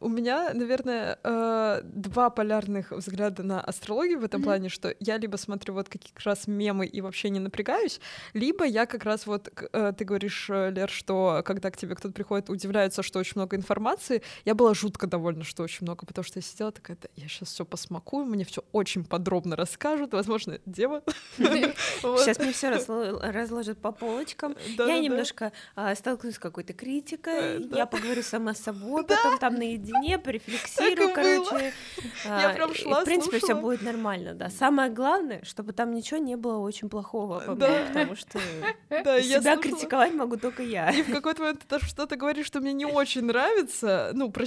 [0.01, 4.45] у меня, наверное, э, два полярных взгляда на астрологию в этом Мгм.
[4.45, 8.01] плане, что я либо смотрю вот как раз мемы и вообще не напрягаюсь,
[8.35, 12.13] либо я как раз вот, э, ты говоришь, э, Лер, что когда к тебе кто-то
[12.15, 16.39] приходит, удивляется, что очень много информации, я была жутко довольна, что очень много, потому что
[16.39, 21.03] я сидела такая, «Да, я сейчас все посмакую, мне все очень подробно расскажут, возможно, дева.
[21.39, 24.57] Сейчас мне все разложат по полочкам.
[24.79, 29.55] Я немножко а, столкнусь с какой-то критикой, Э, я поговорю сама с собой, потом там
[29.55, 31.73] наедине, порефлексирую, короче.
[32.25, 34.51] Я а, прям шла, В принципе, все будет нормально, да.
[34.51, 38.39] Самое главное, чтобы там ничего не было очень плохого потому что
[39.23, 40.91] себя критиковать могу только я.
[40.91, 44.45] И в какой-то момент ты даже что-то говоришь, что мне не очень нравится, ну, про,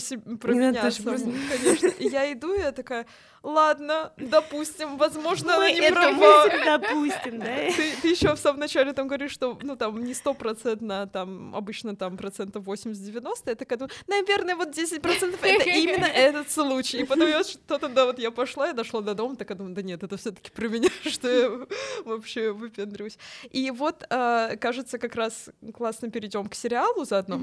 [0.54, 1.92] Не, меня саму, конечно.
[2.00, 3.06] Я иду, я такая,
[3.44, 7.46] ладно, допустим, возможно, она не мысль допустим, да?
[7.46, 11.96] Ты, ты еще в самом начале там говоришь, что, ну, там, не стопроцентно, там, обычно
[11.96, 17.00] там процентов 80-90, я такая думаю, наверное, вот 10% это именно этот случай.
[17.00, 19.82] И потом я что-то, да, вот я пошла, я дошла до дома, такая думаю, да
[19.82, 21.68] нет, это все таки про меня, что я
[22.04, 23.18] вообще выпендрюсь.
[23.52, 27.40] И вот, э, кажется, как раз классно перейдем к сериалу заодно.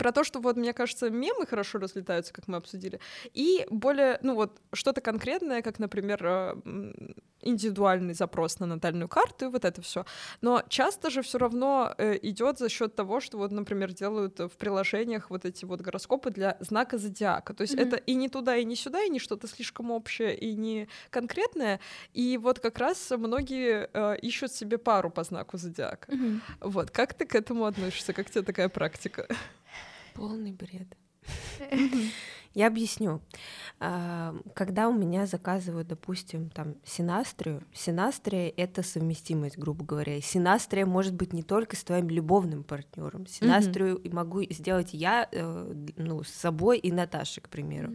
[0.00, 2.98] Про то, что вот, мне кажется, мемы хорошо разлетаются, как мы обсудили,
[3.34, 7.14] и более, ну вот, что-то конкретное, как, например, м,
[7.46, 10.04] индивидуальный запрос на натальную карту и вот это все.
[10.40, 15.30] Но часто же все равно идет за счет того, что вот, например, делают в приложениях
[15.30, 17.54] вот эти вот гороскопы для знака зодиака.
[17.54, 17.82] То есть Мгм.
[17.82, 21.80] это и не туда, и не сюда, и не что-то слишком общее, и не конкретное.
[22.12, 26.12] И вот как раз многие э, ищут себе пару по знаку зодиака.
[26.12, 26.42] Мгм.
[26.60, 28.12] Вот, как ты к этому относишься?
[28.12, 29.26] Как тебе такая практика?
[30.14, 30.88] Полный бред.
[32.56, 33.20] Я объясню.
[33.80, 40.16] А, Когда у меня заказывают, допустим, там синастрию, синастрия— это совместимость, грубо говоря.
[40.16, 43.26] И синастрия может быть не только с твоим любовным партнером.
[43.26, 47.92] Синастрию и могу сделать я э, ну, с собой и Наташей, к примеру.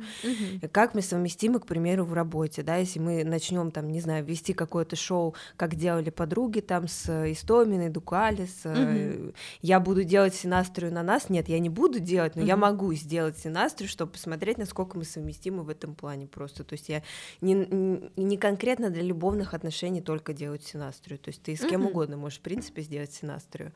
[0.61, 4.23] И Как мы совместимы, к примеру, в работе, да, если мы начнем там, не знаю,
[4.23, 9.31] вести какое-то шоу, как делали подруги там с Истоминой, Дукали, с, э,
[9.63, 12.61] я буду делать синастрию на нас, нет, я не буду делать, но я Мгм.
[12.61, 17.03] могу сделать синастрию, чтобы посмотреть, насколько мы совместимы в этом плане просто, то есть я
[17.41, 17.53] не,
[18.15, 21.89] не- конкретно для любовных отношений только делать синастрию, то есть ты с кем Мгм.
[21.89, 23.71] угодно можешь, в принципе, сделать синастрию.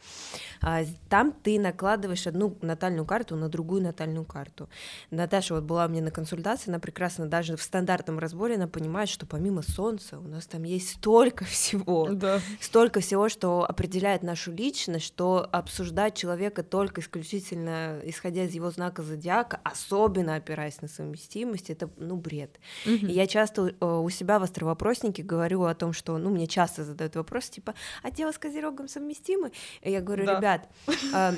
[0.61, 4.67] А, там ты накладываешь одну натальную карту на другую натальную карту.
[5.11, 9.09] Наташа вот была у меня на консультации, она прекрасно даже в стандартном разборе она понимает,
[9.09, 12.39] что помимо Солнца у нас там есть столько всего, Да.
[12.59, 19.03] столько всего, что определяет нашу личность, что обсуждать человека только исключительно исходя из его знака
[19.03, 22.60] зодиака, особенно опираясь на совместимость, это ну бред.
[22.86, 26.84] И я часто э, у себя в островопроснике говорю о том, что, ну, мне часто
[26.84, 27.73] задают вопрос, типа,
[28.04, 29.51] а дело с Козерогом совместимы?
[29.82, 30.38] И я говорю, Да.
[30.38, 30.69] ребят,
[31.13, 31.34] э,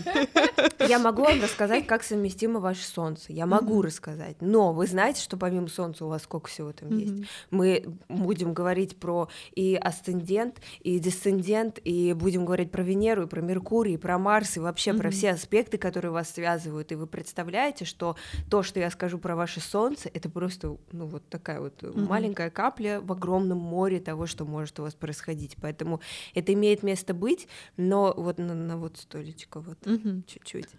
[0.87, 3.33] я могу вам рассказать, как совместимо ваше Солнце.
[3.33, 4.37] Я могу рассказать.
[4.41, 7.13] Но вы знаете, что помимо Солнца у вас сколько всего там есть?
[7.51, 13.41] Мы будем говорить про и асцендент, и десцендент, и будем говорить про Венеру, и про
[13.41, 16.91] Меркурий, и про Марс, и вообще про все аспекты, которые вас связывают.
[16.91, 18.15] И вы представляете, что
[18.49, 22.07] то, что я скажу скажу про ваше солнце, это просто, ну, вот такая вот mm-hmm.
[22.07, 25.55] маленькая капля в огромном море того, что может у вас происходить.
[25.61, 25.99] Поэтому
[26.35, 30.23] это имеет место быть, но вот на, на вот столечко вот mm-hmm.
[30.27, 30.69] чуть-чуть.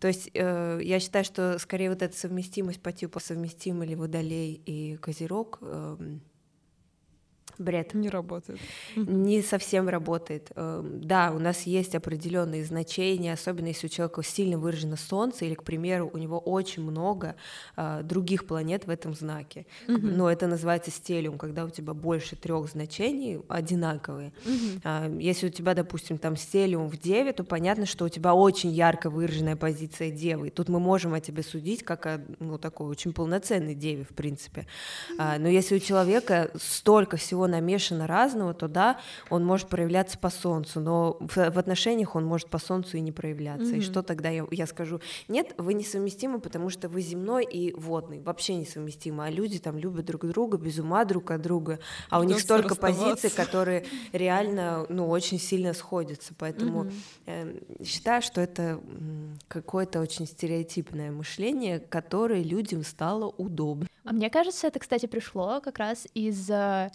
[0.00, 4.60] То есть э, я считаю, что скорее вот эта совместимость по типу совместимы ли водолей
[4.66, 6.18] и козерог э,
[7.58, 7.94] бред.
[7.94, 8.58] Не работает.
[8.96, 10.50] Не совсем работает.
[10.54, 15.54] Эм, да, у нас есть определенные значения, особенно если у человека сильно выражено Солнце, или,
[15.54, 17.34] к примеру, у него очень много
[17.76, 19.66] а, других планет в этом знаке.
[19.88, 19.98] Угу.
[19.98, 24.32] Но это называется стелиум, когда у тебя больше трех значений одинаковые.
[24.44, 25.18] Угу.
[25.18, 29.10] Если у тебя, допустим, там стелиум в Деве, то понятно, что у тебя очень ярко
[29.10, 30.50] выраженная позиция Девы.
[30.50, 34.66] Тут мы можем о тебе судить как о ну, такой очень полноценной Деве, в принципе.
[35.10, 35.22] Угу.
[35.40, 38.98] Но если у человека столько всего намешано разного, то да,
[39.30, 43.12] он может проявляться по солнцу, но в, в отношениях он может по солнцу и не
[43.12, 43.74] проявляться.
[43.74, 43.78] Mm-hmm.
[43.78, 45.00] И что тогда я, я скажу?
[45.28, 49.26] Нет, вы несовместимы, потому что вы земной и водный, вообще несовместимы.
[49.26, 51.78] А люди там любят друг друга, без ума друг от друга,
[52.10, 56.34] а у них столько позиций, которые реально, ну, очень сильно сходятся.
[56.38, 56.92] Поэтому mm-hmm.
[57.26, 58.80] э, считаю, что это
[59.48, 63.86] какое-то очень стереотипное мышление, которое людям стало удобно.
[64.04, 66.90] А мне кажется, это, кстати, пришло как раз из э,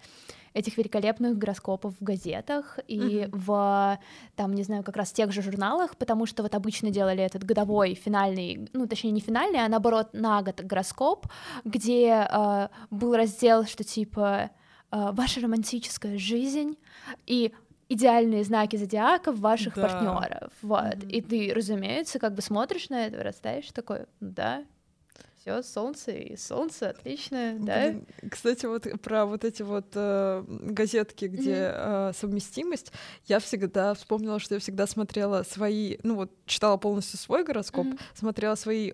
[0.53, 3.29] этих великолепных гороскопов в газетах и mm-hmm.
[3.31, 3.99] в,
[4.35, 7.95] там, не знаю, как раз тех же журналах, потому что вот обычно делали этот годовой
[7.95, 11.27] финальный, ну, точнее, не финальный, а наоборот, на год гороскоп,
[11.65, 14.51] где э, был раздел, что типа
[14.91, 16.77] э, «Ваша романтическая жизнь»,
[17.25, 17.53] и
[17.89, 19.81] идеальные знаки зодиака ваших да.
[19.81, 20.53] партнеров.
[20.61, 20.81] Вот.
[20.81, 21.09] Mm-hmm.
[21.09, 24.63] И ты, разумеется, как бы смотришь на это, вырастаешь такой, да,
[25.43, 27.95] все, солнце и солнце, отлично, да?
[28.31, 32.11] Кстати, вот про вот эти вот э, газетки, где mm-hmm.
[32.11, 32.93] э, совместимость,
[33.25, 37.99] я всегда вспомнила, что я всегда смотрела свои, ну вот читала полностью свой гороскоп, mm-hmm.
[38.13, 38.93] смотрела свои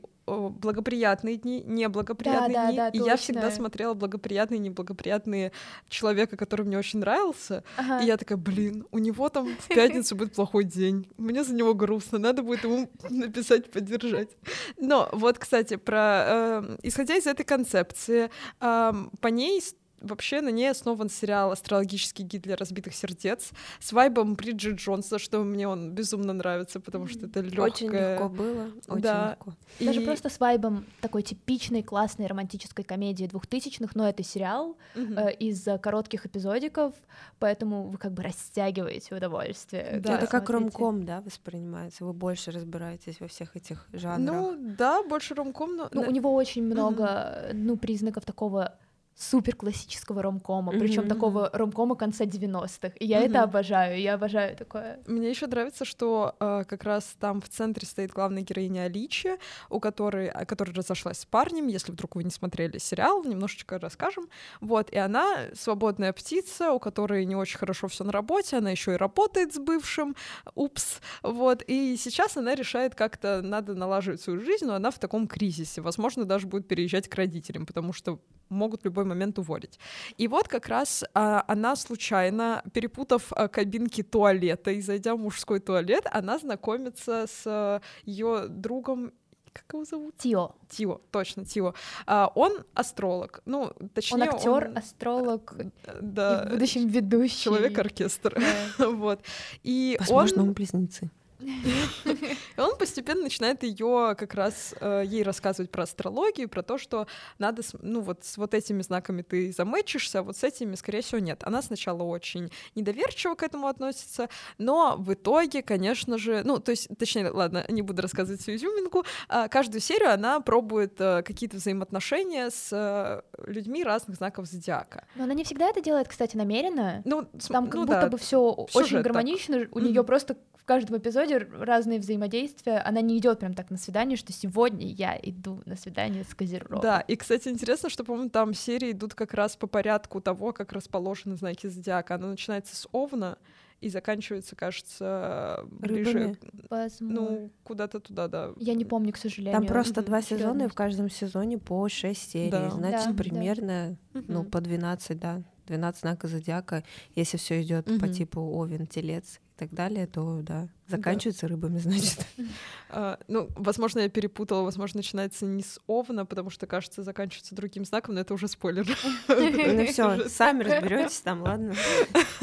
[0.49, 2.77] благоприятные дни, неблагоприятные да, дни.
[2.77, 3.09] Да, да, и точно.
[3.09, 5.51] я всегда смотрела благоприятные, неблагоприятные
[5.87, 7.63] человека, который мне очень нравился.
[7.77, 7.99] Ага.
[7.99, 11.07] И я такая, блин, у него там в пятницу будет плохой день.
[11.17, 14.29] Мне за него грустно, надо будет ему написать, поддержать.
[14.77, 19.61] Но вот, кстати, про э, исходя из этой концепции, э, по ней
[20.01, 25.43] Вообще на ней основан сериал «Астрологический гид для разбитых сердец» с вайбом Бриджит Джонса, что
[25.43, 27.65] мне он безумно нравится, потому что это легкое.
[27.65, 29.31] Очень легко было, очень да.
[29.31, 29.53] легко.
[29.79, 29.85] И...
[29.85, 35.13] Даже просто с вайбом такой типичной классной романтической комедии двухтысячных, но это сериал угу.
[35.13, 36.93] э, из коротких эпизодиков,
[37.39, 39.99] поэтому вы как бы растягиваете удовольствие.
[40.01, 42.05] Да, это как ромком, да, воспринимается.
[42.05, 44.19] Вы больше разбираетесь во всех этих жанрах.
[44.19, 45.89] Ну да, больше ромком, но...
[45.91, 47.57] Ну, у него очень много, угу.
[47.57, 48.77] ну, признаков такого
[49.19, 50.79] супер классического ромкома, mm-hmm.
[50.79, 52.93] причем такого ромкома конца 90-х.
[52.99, 53.29] И я mm-hmm.
[53.29, 54.99] это обожаю, я обожаю такое.
[55.07, 59.31] Мне еще нравится, что э, как раз там в центре стоит главная героиня Аличи,
[59.69, 61.67] у которой, которая разошлась с парнем.
[61.67, 64.29] Если вдруг вы не смотрели сериал, немножечко расскажем.
[64.61, 68.93] Вот, и она свободная птица, у которой не очень хорошо все на работе, она еще
[68.93, 70.15] и работает с бывшим,
[70.55, 71.61] упс, вот.
[71.67, 75.81] И сейчас она решает как-то надо налаживать свою жизнь, но она в таком кризисе.
[75.81, 79.79] Возможно, даже будет переезжать к родителям, потому что могут любой момент уволить.
[80.17, 85.59] И вот как раз а, она случайно, перепутав а, кабинки туалета и зайдя в мужской
[85.59, 89.11] туалет, она знакомится с а, ее другом
[89.53, 90.17] как его зовут?
[90.17, 90.55] Тио.
[90.69, 91.73] Тио, точно, Тио.
[92.05, 93.41] А, он астролог.
[93.45, 94.77] Ну, точнее, он актер, он...
[94.77, 95.55] астролог,
[96.01, 97.43] да, и в будущем ведущий.
[97.43, 98.41] Человек-оркестр.
[98.77, 98.89] Да.
[98.91, 99.21] вот.
[99.63, 100.49] И Возможно, он...
[100.49, 101.09] он близнецы.
[102.05, 107.07] И он постепенно начинает ее как раз э, ей рассказывать про астрологию, про то, что
[107.37, 111.19] надо, ну вот с вот этими знаками ты замечишься, а вот с этими, скорее всего,
[111.19, 111.43] нет.
[111.43, 116.89] Она сначала очень недоверчиво к этому относится, но в итоге, конечно же, ну то есть,
[116.97, 122.49] точнее, ладно, не буду рассказывать всю изюминку, а каждую серию она пробует э, какие-то взаимоотношения
[122.49, 125.05] с э, людьми разных знаков зодиака.
[125.15, 127.01] Но она не всегда это делает, кстати, намеренно.
[127.05, 128.09] Ну, там как ну, будто да.
[128.09, 128.39] бы все
[128.73, 129.75] очень гармонично, так.
[129.75, 130.03] у нее mm-hmm.
[130.03, 132.77] просто в каждом эпизоде разные взаимодействия.
[132.79, 136.81] Она не идет прям так на свидание, что сегодня я иду на свидание с Козерогом.
[136.81, 140.73] Да, и, кстати, интересно, что, по-моему, там серии идут как раз по порядку того, как
[140.73, 142.15] расположены знаки зодиака.
[142.15, 143.37] Она начинается с Овна,
[143.81, 146.37] и заканчивается, кажется, ближе,
[146.69, 147.21] Возможно.
[147.21, 148.51] ну, куда-то туда, да.
[148.57, 149.57] Я не помню, к сожалению.
[149.57, 152.69] Там просто два сезона, и в каждом сезоне по 6 серий, да.
[152.71, 154.21] значит, да, примерно, да.
[154.27, 155.41] ну, по 12, да.
[155.69, 156.83] 12 знаков зодиака,
[157.15, 157.99] если все идет Мгм.
[157.99, 162.25] по типу Овен, Телец и так далее, то да, заканчивается рыбами, значит.
[162.91, 167.85] А, ну, возможно, я перепутала, возможно, начинается не с Овна, потому что, кажется, заканчивается другим
[167.85, 168.87] знаком, но это уже спойлер.
[169.27, 171.75] Ну все, сами разберетесь там, ладно.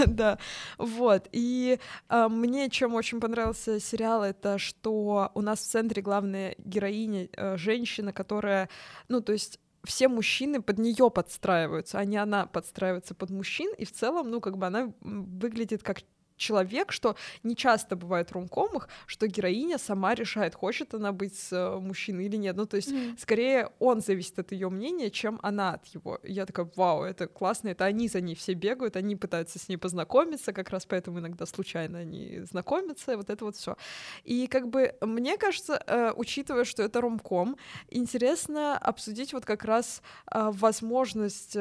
[0.07, 0.39] Да,
[0.79, 1.29] вот.
[1.33, 7.29] И а, мне чем очень понравился сериал, это что у нас в центре главная героиня
[7.33, 8.69] э, женщина, которая,
[9.09, 13.85] ну, то есть все мужчины под нее подстраиваются, а не она подстраивается под мужчин, и
[13.85, 16.03] в целом, ну, как бы она выглядит как
[16.37, 21.53] человек, что не часто бывает в ромкомах, что героиня сама решает, хочет она быть с
[21.53, 22.57] э, мужчиной или нет.
[22.57, 23.17] Ну, то есть, Мгм.
[23.19, 26.17] скорее он зависит от ее мнения, чем она от его.
[26.23, 29.69] И Я такая, вау, это классно, это они за ней все бегают, они пытаются с
[29.69, 33.77] ней познакомиться, как раз поэтому иногда случайно они знакомятся, вот это вот все.
[34.25, 37.57] И как бы мне кажется, э, учитывая, что это ромком,
[37.89, 41.57] интересно обсудить вот как раз э, возможность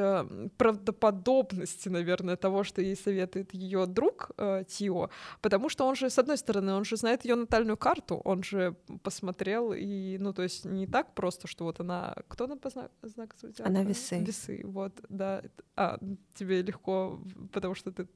[0.58, 4.32] правдоподобности, наверное, того, что ей советует ее друг
[4.66, 5.10] Тио,
[5.42, 8.76] потому что он же, с одной стороны, он же знает ее натальную карту, он же
[9.04, 12.90] посмотрел и, ну, то есть не так просто, что вот она, кто она по зна-
[13.02, 13.70] знаку зодиака?
[13.70, 14.20] Она весы.
[14.20, 15.42] Весы, вот, да.
[15.76, 15.98] А,
[16.34, 17.20] тебе легко,
[17.52, 18.08] потому что ты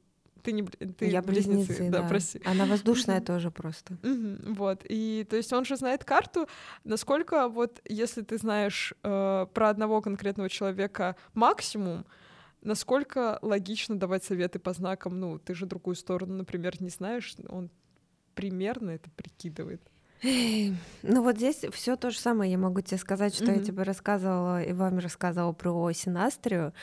[0.42, 2.08] ты не ты Я близнецы, близнецы, да, да.
[2.08, 2.42] прости.
[2.46, 3.98] Она воздушная тоже просто.
[4.04, 6.48] Мгм, вот, и то есть он же знает карту,
[6.86, 12.06] насколько вот, если ты знаешь э, про одного конкретного человека максимум,
[12.62, 17.70] насколько логично давать советы по знакам, ну, ты же другую сторону, например, не знаешь, он
[18.36, 19.82] примерно это прикидывает.
[20.22, 23.66] Ну вот здесь все то же самое я могу тебе сказать, что я Мгм.
[23.66, 26.74] тебе рассказывала и вам рассказывала про синастрию,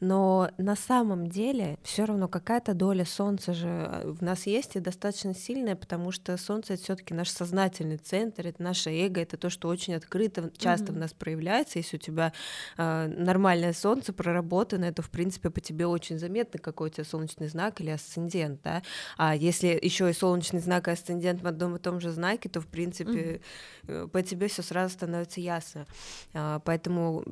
[0.00, 5.34] но на самом деле все равно какая-то доля солнца же в нас есть и достаточно
[5.34, 9.68] сильная, потому что солнце это все-таки наш сознательный центр, это наше эго, это то, что
[9.68, 10.98] очень открыто часто в Мгм.
[10.98, 11.78] нас проявляется.
[11.78, 12.34] Если у тебя
[12.76, 17.48] э, нормальное солнце проработанное, то в принципе по тебе очень заметно, какой у тебя солнечный
[17.48, 18.82] знак или асцендент, да.
[19.16, 22.60] А если еще и солнечный знак и асцендент в одном и том же знаке, то
[22.60, 25.86] в принципе э, по тебе все сразу становится ясно.
[26.34, 27.22] А, Поэтому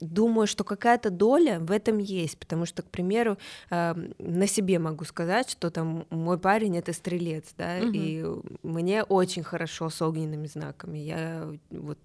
[0.00, 3.38] думаю, что какая-то доля в этом есть, потому что, к примеру,
[3.70, 7.90] а, на себе могу сказать, что там мой парень это стрелец, да, Мгм.
[7.94, 8.24] и
[8.62, 10.98] мне очень хорошо с огненными знаками.
[10.98, 11.98] Я вот,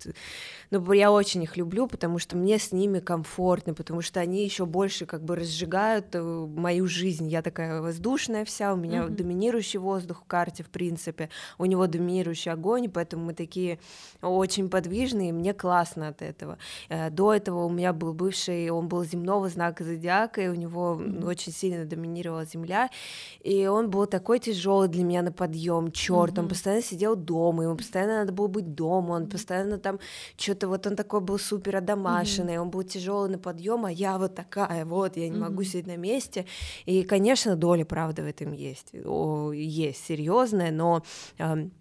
[0.71, 4.65] ну, я очень их люблю, потому что мне с ними комфортно, потому что они еще
[4.65, 7.27] больше как бы разжигают э, мою жизнь.
[7.27, 9.15] Я такая воздушная вся, у меня Мгм.
[9.15, 13.79] доминирующий воздух в карте, в принципе, у него доминирующий огонь, и поэтому мы такие
[14.21, 16.57] очень подвижные, и мне классно от этого.
[16.89, 21.01] Э, До этого у меня был бывший, он был земного знака зодиака, и у него
[21.23, 22.89] очень сильно доминировала земля,
[23.41, 27.75] и он был такой тяжелый для меня на подъем, черт, он постоянно сидел дома, ему
[27.75, 29.99] постоянно надо было быть дома, он постоянно там
[30.37, 34.35] что-то вот он такой был супер одомашенный, он был тяжелый на подъем, а я вот
[34.35, 36.45] такая, вот я не могу сидеть на месте,
[36.85, 41.03] и, конечно, доля правды в этом есть, О, есть серьезная, но
[41.39, 41.71] ам,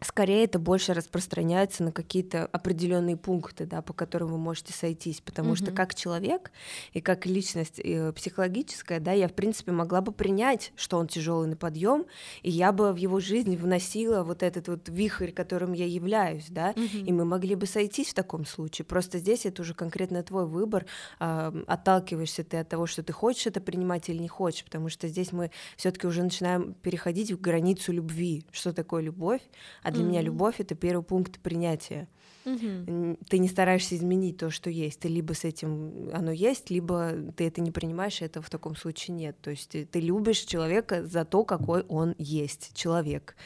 [0.00, 5.54] скорее это больше распространяется на какие-то определенные пункты, да, по которым вы можете сойтись, потому
[5.54, 5.74] что Мгм.
[5.76, 6.50] как человек
[6.92, 11.48] и как личность э, психологическая, да, я в принципе могла бы принять, что он тяжелый
[11.48, 12.06] на подъем,
[12.42, 16.72] и я бы в его жизнь вносила вот этот вот вихрь, которым я являюсь, да,
[16.72, 18.84] и мы могли бы сойтись в таком случае.
[18.84, 20.86] Просто здесь это уже конкретно твой выбор,
[21.18, 25.08] а, отталкиваешься ты от того, что ты хочешь это принимать или не хочешь, потому что
[25.08, 28.44] здесь мы все-таки уже начинаем переходить в границу любви.
[28.50, 29.40] Что такое любовь?
[29.84, 30.26] А для меня Мгм.
[30.26, 32.08] любовь это первый пункт принятия.
[32.44, 35.00] Н- Ты не стараешься изменить то, что есть.
[35.00, 38.76] Ты либо с этим оно есть, либо ты это не принимаешь, и этого в таком
[38.76, 39.36] случае нет.
[39.40, 43.36] То есть ты, ты любишь человека за то, какой он есть, человек.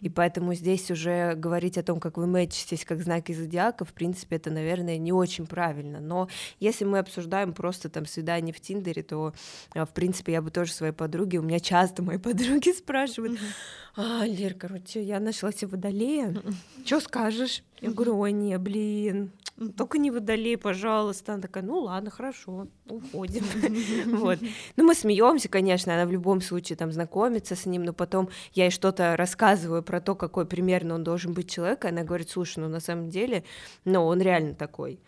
[0.00, 4.36] И поэтому здесь уже говорить о том, как вы мэчитесь как знаки зодиака, в принципе,
[4.36, 6.00] это, наверное, не очень правильно.
[6.00, 6.28] Но
[6.60, 9.34] если мы обсуждаем просто там свидание в Тиндере, то,
[9.74, 13.38] а, в принципе, я бы тоже своей подруге, у меня часто мои подруги спрашивают,
[13.96, 16.34] а, Лер, короче, я нашла себе водолея,
[16.84, 17.62] что скажешь?
[17.80, 19.32] Я говорю, ой, не, блин,
[19.76, 21.34] только не водолей, пожалуйста.
[21.34, 23.44] Она такая, ну ладно, хорошо, уходим.
[24.16, 24.38] Вот.
[24.76, 28.64] Ну, мы смеемся, конечно, она в любом случае там знакомится с ним, но потом я
[28.64, 32.60] ей что-то рассказываю про то, какой примерно он должен быть человек, и она говорит, слушай,
[32.60, 33.44] ну на самом деле,
[33.84, 35.00] ну он реально такой.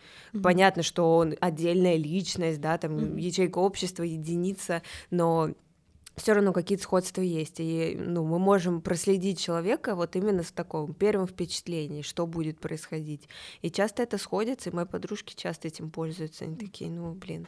[0.42, 5.50] Понятно, что он отдельная личность, да, там ячейка общества, единица, но
[6.18, 7.56] все равно какие-то сходства есть.
[7.58, 13.28] И ну, мы можем проследить человека вот именно с таком первым впечатлением, что будет происходить.
[13.62, 16.44] И часто это сходится, и мои подружки часто этим пользуются.
[16.44, 17.46] Они такие, ну, блин,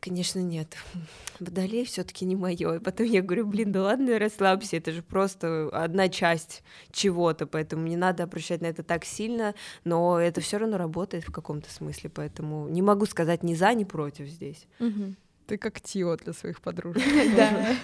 [0.00, 0.76] конечно, нет.
[1.40, 2.76] Водолей все таки не мое.
[2.76, 7.86] И потом я говорю, блин, да ладно, расслабься, это же просто одна часть чего-то, поэтому
[7.86, 9.54] не надо обращать на это так сильно,
[9.84, 13.84] но это все равно работает в каком-то смысле, поэтому не могу сказать ни за, ни
[13.84, 14.66] против здесь.
[14.78, 15.16] Мгм.
[15.48, 17.02] Ты как Тио для своих подружек.
[17.36, 17.74] Да.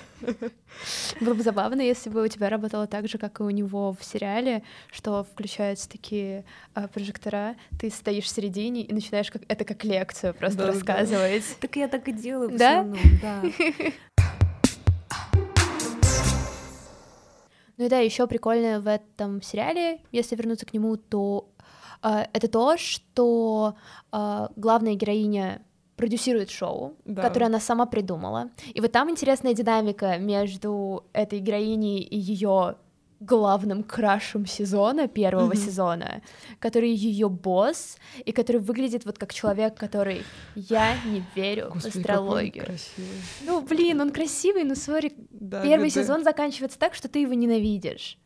[1.21, 4.05] Было бы забавно, если бы у тебя работало так же, как и у него в
[4.05, 4.63] сериале,
[4.93, 6.45] что включаются такие
[6.75, 11.45] а, прожектора, ты стоишь в середине и начинаешь как это как лекцию просто рассказывать.
[11.61, 12.81] Так я так и делаю в Да?
[12.81, 13.43] основном, да.
[17.77, 21.49] Ну и да, еще прикольное в этом сериале, если вернуться к нему, то
[22.03, 23.75] а, это то, что
[24.13, 25.63] а, главная героиня
[25.97, 27.23] продюсирует шоу, Да.
[27.23, 28.51] которое она сама придумала.
[28.73, 32.77] И вот там интересная динамика между этой героиней и ее
[33.21, 35.57] главным крашем сезона, первого Мгм.
[35.57, 36.21] сезона,
[36.59, 40.25] который ее босс, и который выглядит вот как человек, который
[40.57, 42.67] «я не верю в Господи, он астрологию».
[43.47, 45.95] Ну, блин, он красивый, но, сори, Да, первый ГД.
[45.95, 48.19] сезон заканчивается так, что ты его ненавидишь.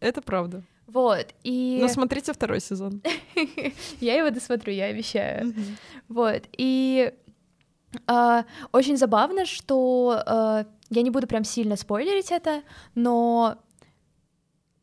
[0.00, 0.62] Это правда.
[0.86, 3.02] Вот, и Но смотрите второй сезон.
[4.00, 5.54] я его досмотрю, я обещаю.
[6.08, 7.12] Вот, и
[8.06, 12.62] а, очень забавно, что а, я не буду прям сильно спойлерить это,
[12.94, 13.58] но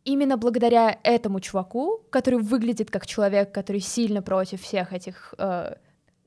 [0.03, 5.77] именно благодаря этому чуваку, который выглядит как человек, который сильно против всех этих, а,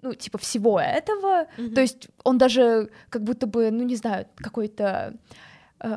[0.03, 5.15] ну, типа всего этого, то есть он даже как будто бы, ну, не знаю, какой-то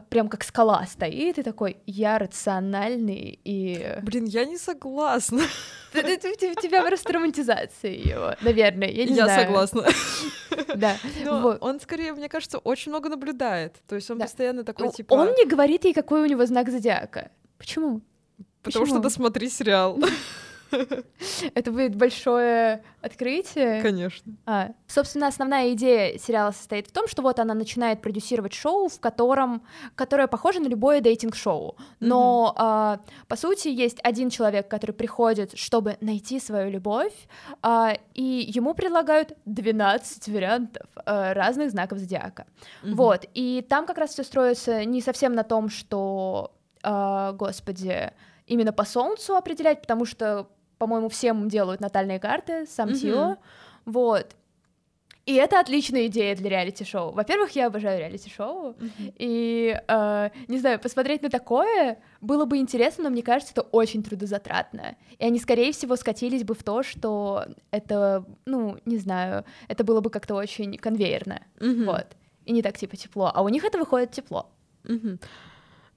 [0.09, 3.97] прям как скала стоит и такой, я рациональный и...
[4.01, 5.41] Блин, я не согласна.
[5.93, 9.45] У тебя просто романтизация его, наверное, я не Я знаю.
[9.45, 9.83] согласна.
[10.75, 10.95] Да.
[11.23, 11.57] Но Вот.
[11.61, 13.75] он скорее, мне кажется, очень много наблюдает.
[13.88, 14.25] То есть он Да.
[14.25, 15.13] постоянно такой, Ну, типа...
[15.13, 17.31] Он не говорит ей, какой у него знак зодиака.
[17.57, 18.01] Почему?
[18.63, 19.99] Потому что досмотри сериал.
[21.53, 23.82] Это будет большое открытие.
[23.82, 24.34] Конечно.
[24.45, 28.99] А, собственно, основная идея сериала состоит в том, что вот она начинает продюсировать шоу, в
[28.99, 29.63] котором,
[29.95, 31.76] которое похоже на любое дейтинг-шоу.
[31.99, 37.13] Но, а, по сути, есть один человек, который приходит, чтобы найти свою любовь,
[37.61, 42.45] а, и ему предлагают 12 вариантов а, разных знаков зодиака.
[42.84, 42.95] Мгм.
[42.95, 46.53] Вот, и там как раз все строится не совсем на том, что,
[46.84, 48.11] а, господи,
[48.47, 50.47] именно по солнцу определять, потому что,
[50.78, 52.93] по-моему, всем делают натальные карты, сам.
[52.93, 53.38] Тио,
[53.86, 54.36] вот.
[55.25, 57.11] И это отличная идея для реалити-шоу.
[57.11, 59.13] Во-первых, я обожаю реалити-шоу, Мгм.
[59.19, 64.03] и, э, не знаю, посмотреть на такое было бы интересно, но мне кажется, это очень
[64.03, 64.95] трудозатратно.
[65.19, 69.99] И они, скорее всего, скатились бы в то, что это, ну, не знаю, это было
[69.99, 71.86] бы как-то очень конвейерно, Мгм.
[71.88, 72.07] вот.
[72.45, 73.30] И не так, типа, тепло.
[73.34, 74.49] А у них это выходит тепло.
[74.86, 75.19] Мгм.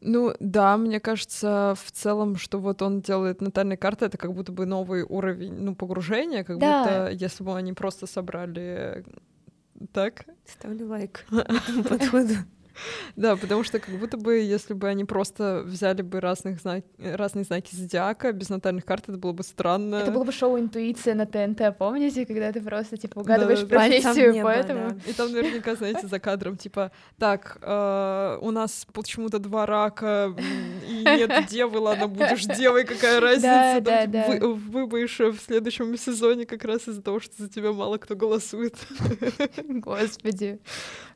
[0.03, 4.51] Ну да, мне кажется, в целом, что вот он делает натальные карты, это как будто
[4.51, 6.83] бы новый уровень, ну, погружения, как Да.
[6.83, 9.05] будто если бы они просто собрали
[9.93, 10.25] так.
[10.47, 11.27] Ставлю лайк
[11.89, 12.35] подходу.
[13.17, 16.85] Да, потому что как будто бы, если бы они просто взяли бы разных знак...
[16.99, 19.97] разные знаки зодиака без натальных карт, это было бы странно.
[19.97, 24.33] Это было бы шоу «Интуиция» на ТНТ, помните, когда ты просто, типа, угадываешь в профессию,
[24.33, 24.91] небо, поэтому...
[24.91, 24.97] да.
[25.11, 30.35] И там наверняка, знаете, за кадром, типа, так, э, у нас почему-то два рака,
[30.89, 34.47] и нет девы, ладно, будешь девой, какая разница, Да, там, да, типа, да.
[34.47, 38.75] вы- выбоишь в следующем сезоне как раз из-за того, что за тебя мало кто голосует.
[39.69, 40.61] Господи.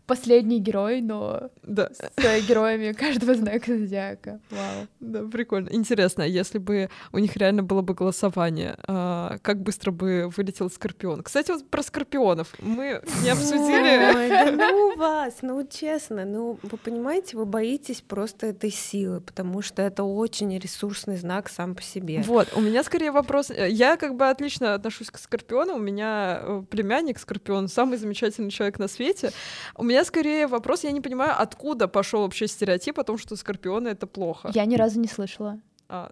[0.07, 4.41] Последний герой, но Да, с героями каждого знака зодиака.
[4.51, 4.87] Вау.
[5.01, 5.71] да, прикольно.
[5.73, 11.23] Интересно, если бы у них реально было бы голосование, а, как быстро бы вылетел Скорпион?
[11.23, 14.15] Кстати, вот про Скорпионов мы не обсудили.
[14.15, 19.63] Ой, да ну вас, ну честно, ну вы понимаете, вы боитесь просто этой силы, потому
[19.63, 22.23] что это очень ресурсный знак сам по себе.
[22.27, 23.51] Вот, у меня скорее вопрос.
[23.51, 25.77] Я как бы отлично отношусь к Скорпиону.
[25.77, 29.33] У меня э, племянник Скорпион, самый замечательный человек на свете.
[29.77, 33.89] У меня скорее вопрос, я не понимаю, откуда пошел вообще стереотип о том, что Скорпионы
[33.89, 34.51] это плохо.
[34.55, 35.61] Я ни разу не слышала.
[35.89, 36.11] А,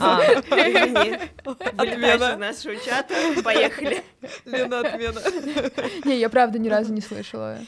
[0.00, 0.20] А.
[1.76, 2.32] Отмена.
[2.32, 4.02] Из нашего чата, поехали.
[4.44, 5.20] Лена отмена.
[6.04, 7.58] Не, я правда ни разу не слышала.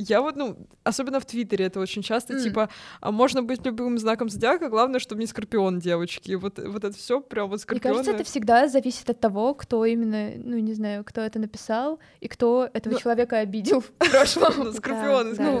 [0.00, 2.40] Я вот, ну, особенно в Твиттере это очень часто, М.
[2.42, 2.68] типа,
[3.00, 6.32] а можно быть любым знаком зодиака, главное, чтобы не Скорпион, девочки.
[6.34, 7.94] Вот, вот это все прям вот Мне Скорпионы.
[7.96, 12.28] кажется, это всегда зависит от того, кто именно, ну, не знаю, кто это написал и
[12.28, 14.52] кто этого Ну, человека обидел в прошлом.
[14.58, 14.72] Ну,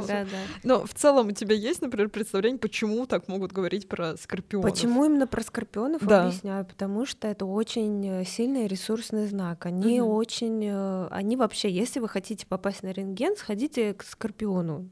[0.06, 0.26] да, да.
[0.62, 4.70] Но в целом у тебя есть, например, представление, почему так могут говорить про Скорпионов?
[4.70, 6.26] Почему именно про скорпионов Да.
[6.26, 6.64] объясняю?
[6.64, 9.66] Потому что это очень э, сильный ресурсный знак.
[9.66, 14.27] Они очень, э, они вообще, если вы хотите попасть на рентген, сходите к скорпиону.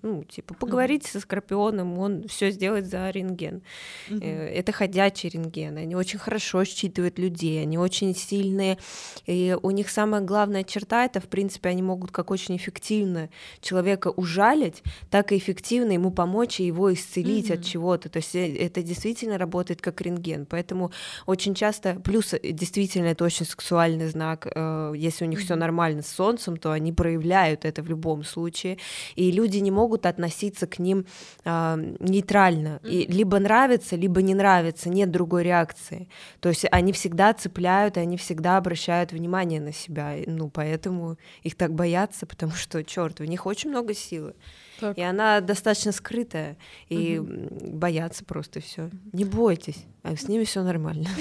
[0.03, 3.63] Ну, типа, поговорите со скорпионом, он все сделает за рентген.
[4.11, 5.77] Это ходячий рентген.
[5.77, 8.79] Они очень хорошо считывают людей, они очень сильные.
[9.27, 13.29] И у них самая главная черта это, в принципе, они могут как очень эффективно
[13.61, 18.09] человека ужалить, так и эффективно ему помочь и его исцелить от чего-то.
[18.09, 20.47] То есть э, это действительно работает как рентген.
[20.47, 20.93] Поэтому
[21.27, 24.47] очень часто, плюс э, действительно это очень сексуальный знак.
[24.55, 28.79] Э, если у них все нормально с солнцем, то они проявляют это в любом случае.
[29.15, 31.07] И люди не могут относиться к ним
[31.45, 32.81] э, нейтрально.
[32.85, 36.09] И либо нравится, либо не нравится, нет другой реакции.
[36.41, 40.15] То есть они всегда цепляют, и они всегда обращают внимание на себя.
[40.27, 44.35] Ну, поэтому их так боятся, потому что, черт, в них очень много силы.
[44.81, 44.99] Так.
[44.99, 46.57] И она достаточно скрытая,
[46.89, 47.49] и угу.
[47.73, 48.91] боятся просто все.
[49.13, 51.09] Не бойтесь, а с ними все нормально.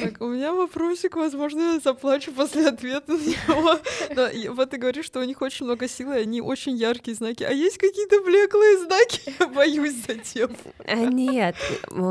[0.00, 3.78] Так, у меня вопросик, возможно, я заплачу после ответа на него.
[4.14, 7.42] Но, вот ты говоришь, что у них очень много силы, они очень яркие знаки.
[7.42, 9.34] А есть какие-то блеклые знаки?
[9.40, 10.54] Я боюсь за тему.
[10.86, 11.56] А, нет,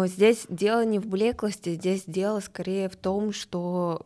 [0.05, 4.01] здесь дело не в блеклости, здесь дело скорее в том, что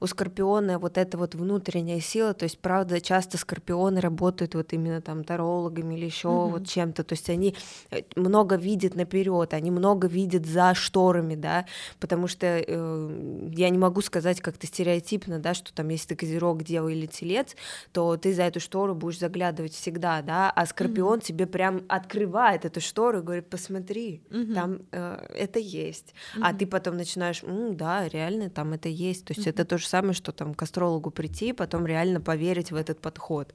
[0.00, 5.00] у скорпиона вот эта вот внутренняя сила, то есть, правда, часто скорпионы работают вот именно
[5.00, 6.50] там тарологами, или еще mm-hmm.
[6.50, 7.04] вот чем-то.
[7.04, 7.54] То есть они
[7.90, 11.66] э, много видят наперед, они много видят за шторами, да,
[12.00, 16.62] потому что э, я не могу сказать как-то стереотипно, да, что там если ты козерог,
[16.62, 17.56] дева или телец,
[17.92, 21.24] то ты за эту штору будешь заглядывать всегда, да, а скорпион mm-hmm.
[21.24, 24.54] тебе прям открывает эту штору и говорит, посмотри, mm-hmm.
[24.54, 26.40] там э, это есть, mm-hmm.
[26.42, 29.50] а ты потом начинаешь, М, да, реально там это есть, то есть mm-hmm.
[29.50, 33.54] это то же самое, что там к астрологу прийти, потом реально поверить в этот подход.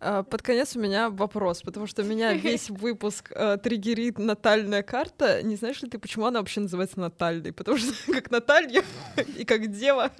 [0.00, 5.42] Под конец у меня вопрос, потому что меня весь выпуск э, триггерит натальная карта.
[5.42, 7.52] Не знаешь ли ты, почему она вообще называется натальной?
[7.52, 8.82] Потому что как Наталья
[9.36, 10.10] и как дева.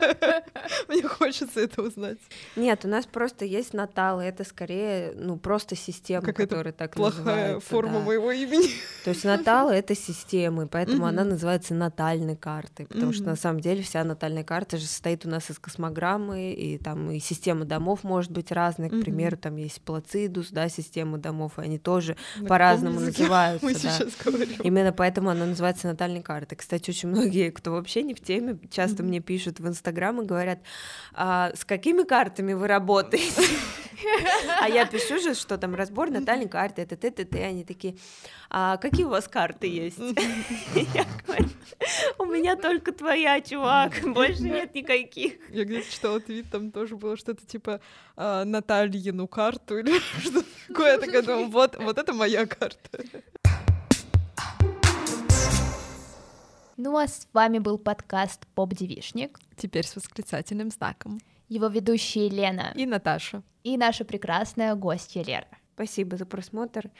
[0.89, 2.19] Мне хочется это узнать.
[2.57, 4.25] Нет, у нас просто есть наталы.
[4.25, 8.05] Это скорее, ну, просто система, как которая так плохая форма да.
[8.05, 8.69] моего имени.
[9.05, 11.09] То есть наталы— это системы, поэтому mm-hmm.
[11.09, 13.15] она называется натальной картой, потому mm-hmm.
[13.15, 17.11] что на самом деле вся натальная карта же состоит у нас из космограммы, и там
[17.11, 19.01] и система домов может быть разной, к mm-hmm.
[19.01, 23.65] примеру, там есть Плацидус, да, системы домов, и они тоже На по-разному называются.
[23.65, 23.79] Мы да.
[23.79, 24.61] сейчас говорим.
[24.63, 26.57] Именно поэтому она называется натальной картой.
[26.57, 29.07] Кстати, очень многие, кто вообще не в теме, часто mm-hmm.
[29.07, 30.61] мне пишут в Инстаграм и говорят,
[31.13, 33.43] а, с какими картами вы работаете?
[34.61, 37.97] А я пишу же, что там разбор натальной карты, это ты, ты, ты, они такие,
[38.51, 39.99] а какие у вас карты есть?
[40.95, 41.49] Я говорю,
[42.19, 45.35] у меня только твоя, чувак, больше нет никаких.
[45.51, 47.81] Я где-то читала твит, там тоже было что-то типа
[48.17, 50.93] а, Натальину карту или что-то такое.
[50.93, 53.01] Я такая думаю, вот, вот это моя карта.
[56.77, 59.39] Ну а с вами был подкаст Поп Девишник.
[59.57, 61.21] Теперь с восклицательным знаком.
[61.49, 63.43] Его ведущие Лена и Наташа.
[63.65, 65.49] И наша прекрасная гостья Лера.
[65.77, 66.91] Спасибо за просмотр.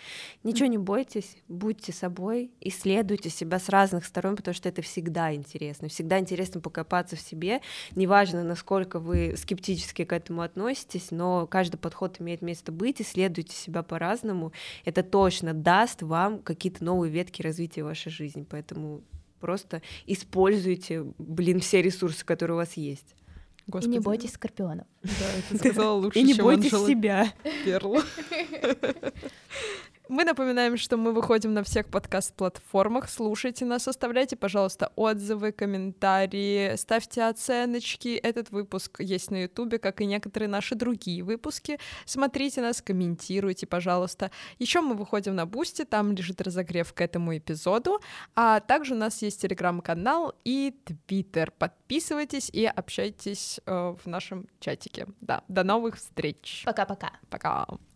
[0.45, 5.89] Ничего не бойтесь, будьте собой, исследуйте себя с разных сторон, потому что это всегда интересно.
[5.89, 7.63] Всегда интересно покопаться в себе.
[7.93, 13.01] Неважно, насколько вы скептически к этому относитесь, но каждый подход имеет место быть.
[13.01, 14.53] Исследуйте себя по-разному.
[14.85, 18.45] Это точно даст вам какие-то новые ветки развития вашей жизни.
[18.47, 19.01] Поэтому
[19.41, 23.17] просто используйте, блин, все ресурсы, которые у вас есть.
[23.67, 23.95] Господи.
[23.95, 24.87] И не бойтесь скорпионов.
[25.03, 27.33] Да, это сказала лучше, И не бойтесь себя.
[27.65, 28.01] Перл.
[30.09, 33.11] Мы напоминаем, что мы выходим на всех подкаст-платформах.
[33.11, 38.11] Слушайте нас, оставляйте, пожалуйста, отзывы, комментарии, ставьте оценочки.
[38.11, 41.81] Этот выпуск есть на Ютубе, как и некоторые наши другие выпуски.
[42.05, 44.31] Смотрите нас, комментируйте, пожалуйста.
[44.61, 47.99] Еще мы выходим на Бусти, там лежит разогрев к этому эпизоду.
[48.37, 51.51] А также у нас есть телеграм-канал и твиттер.
[51.51, 55.09] Подписывайтесь и общайтесь э, в нашем чатике.
[55.21, 56.63] Да, до новых встреч.
[56.65, 57.11] Пока-пока.
[57.29, 57.49] Пока.
[57.49, 57.67] -пока.
[57.67, 57.96] Пока.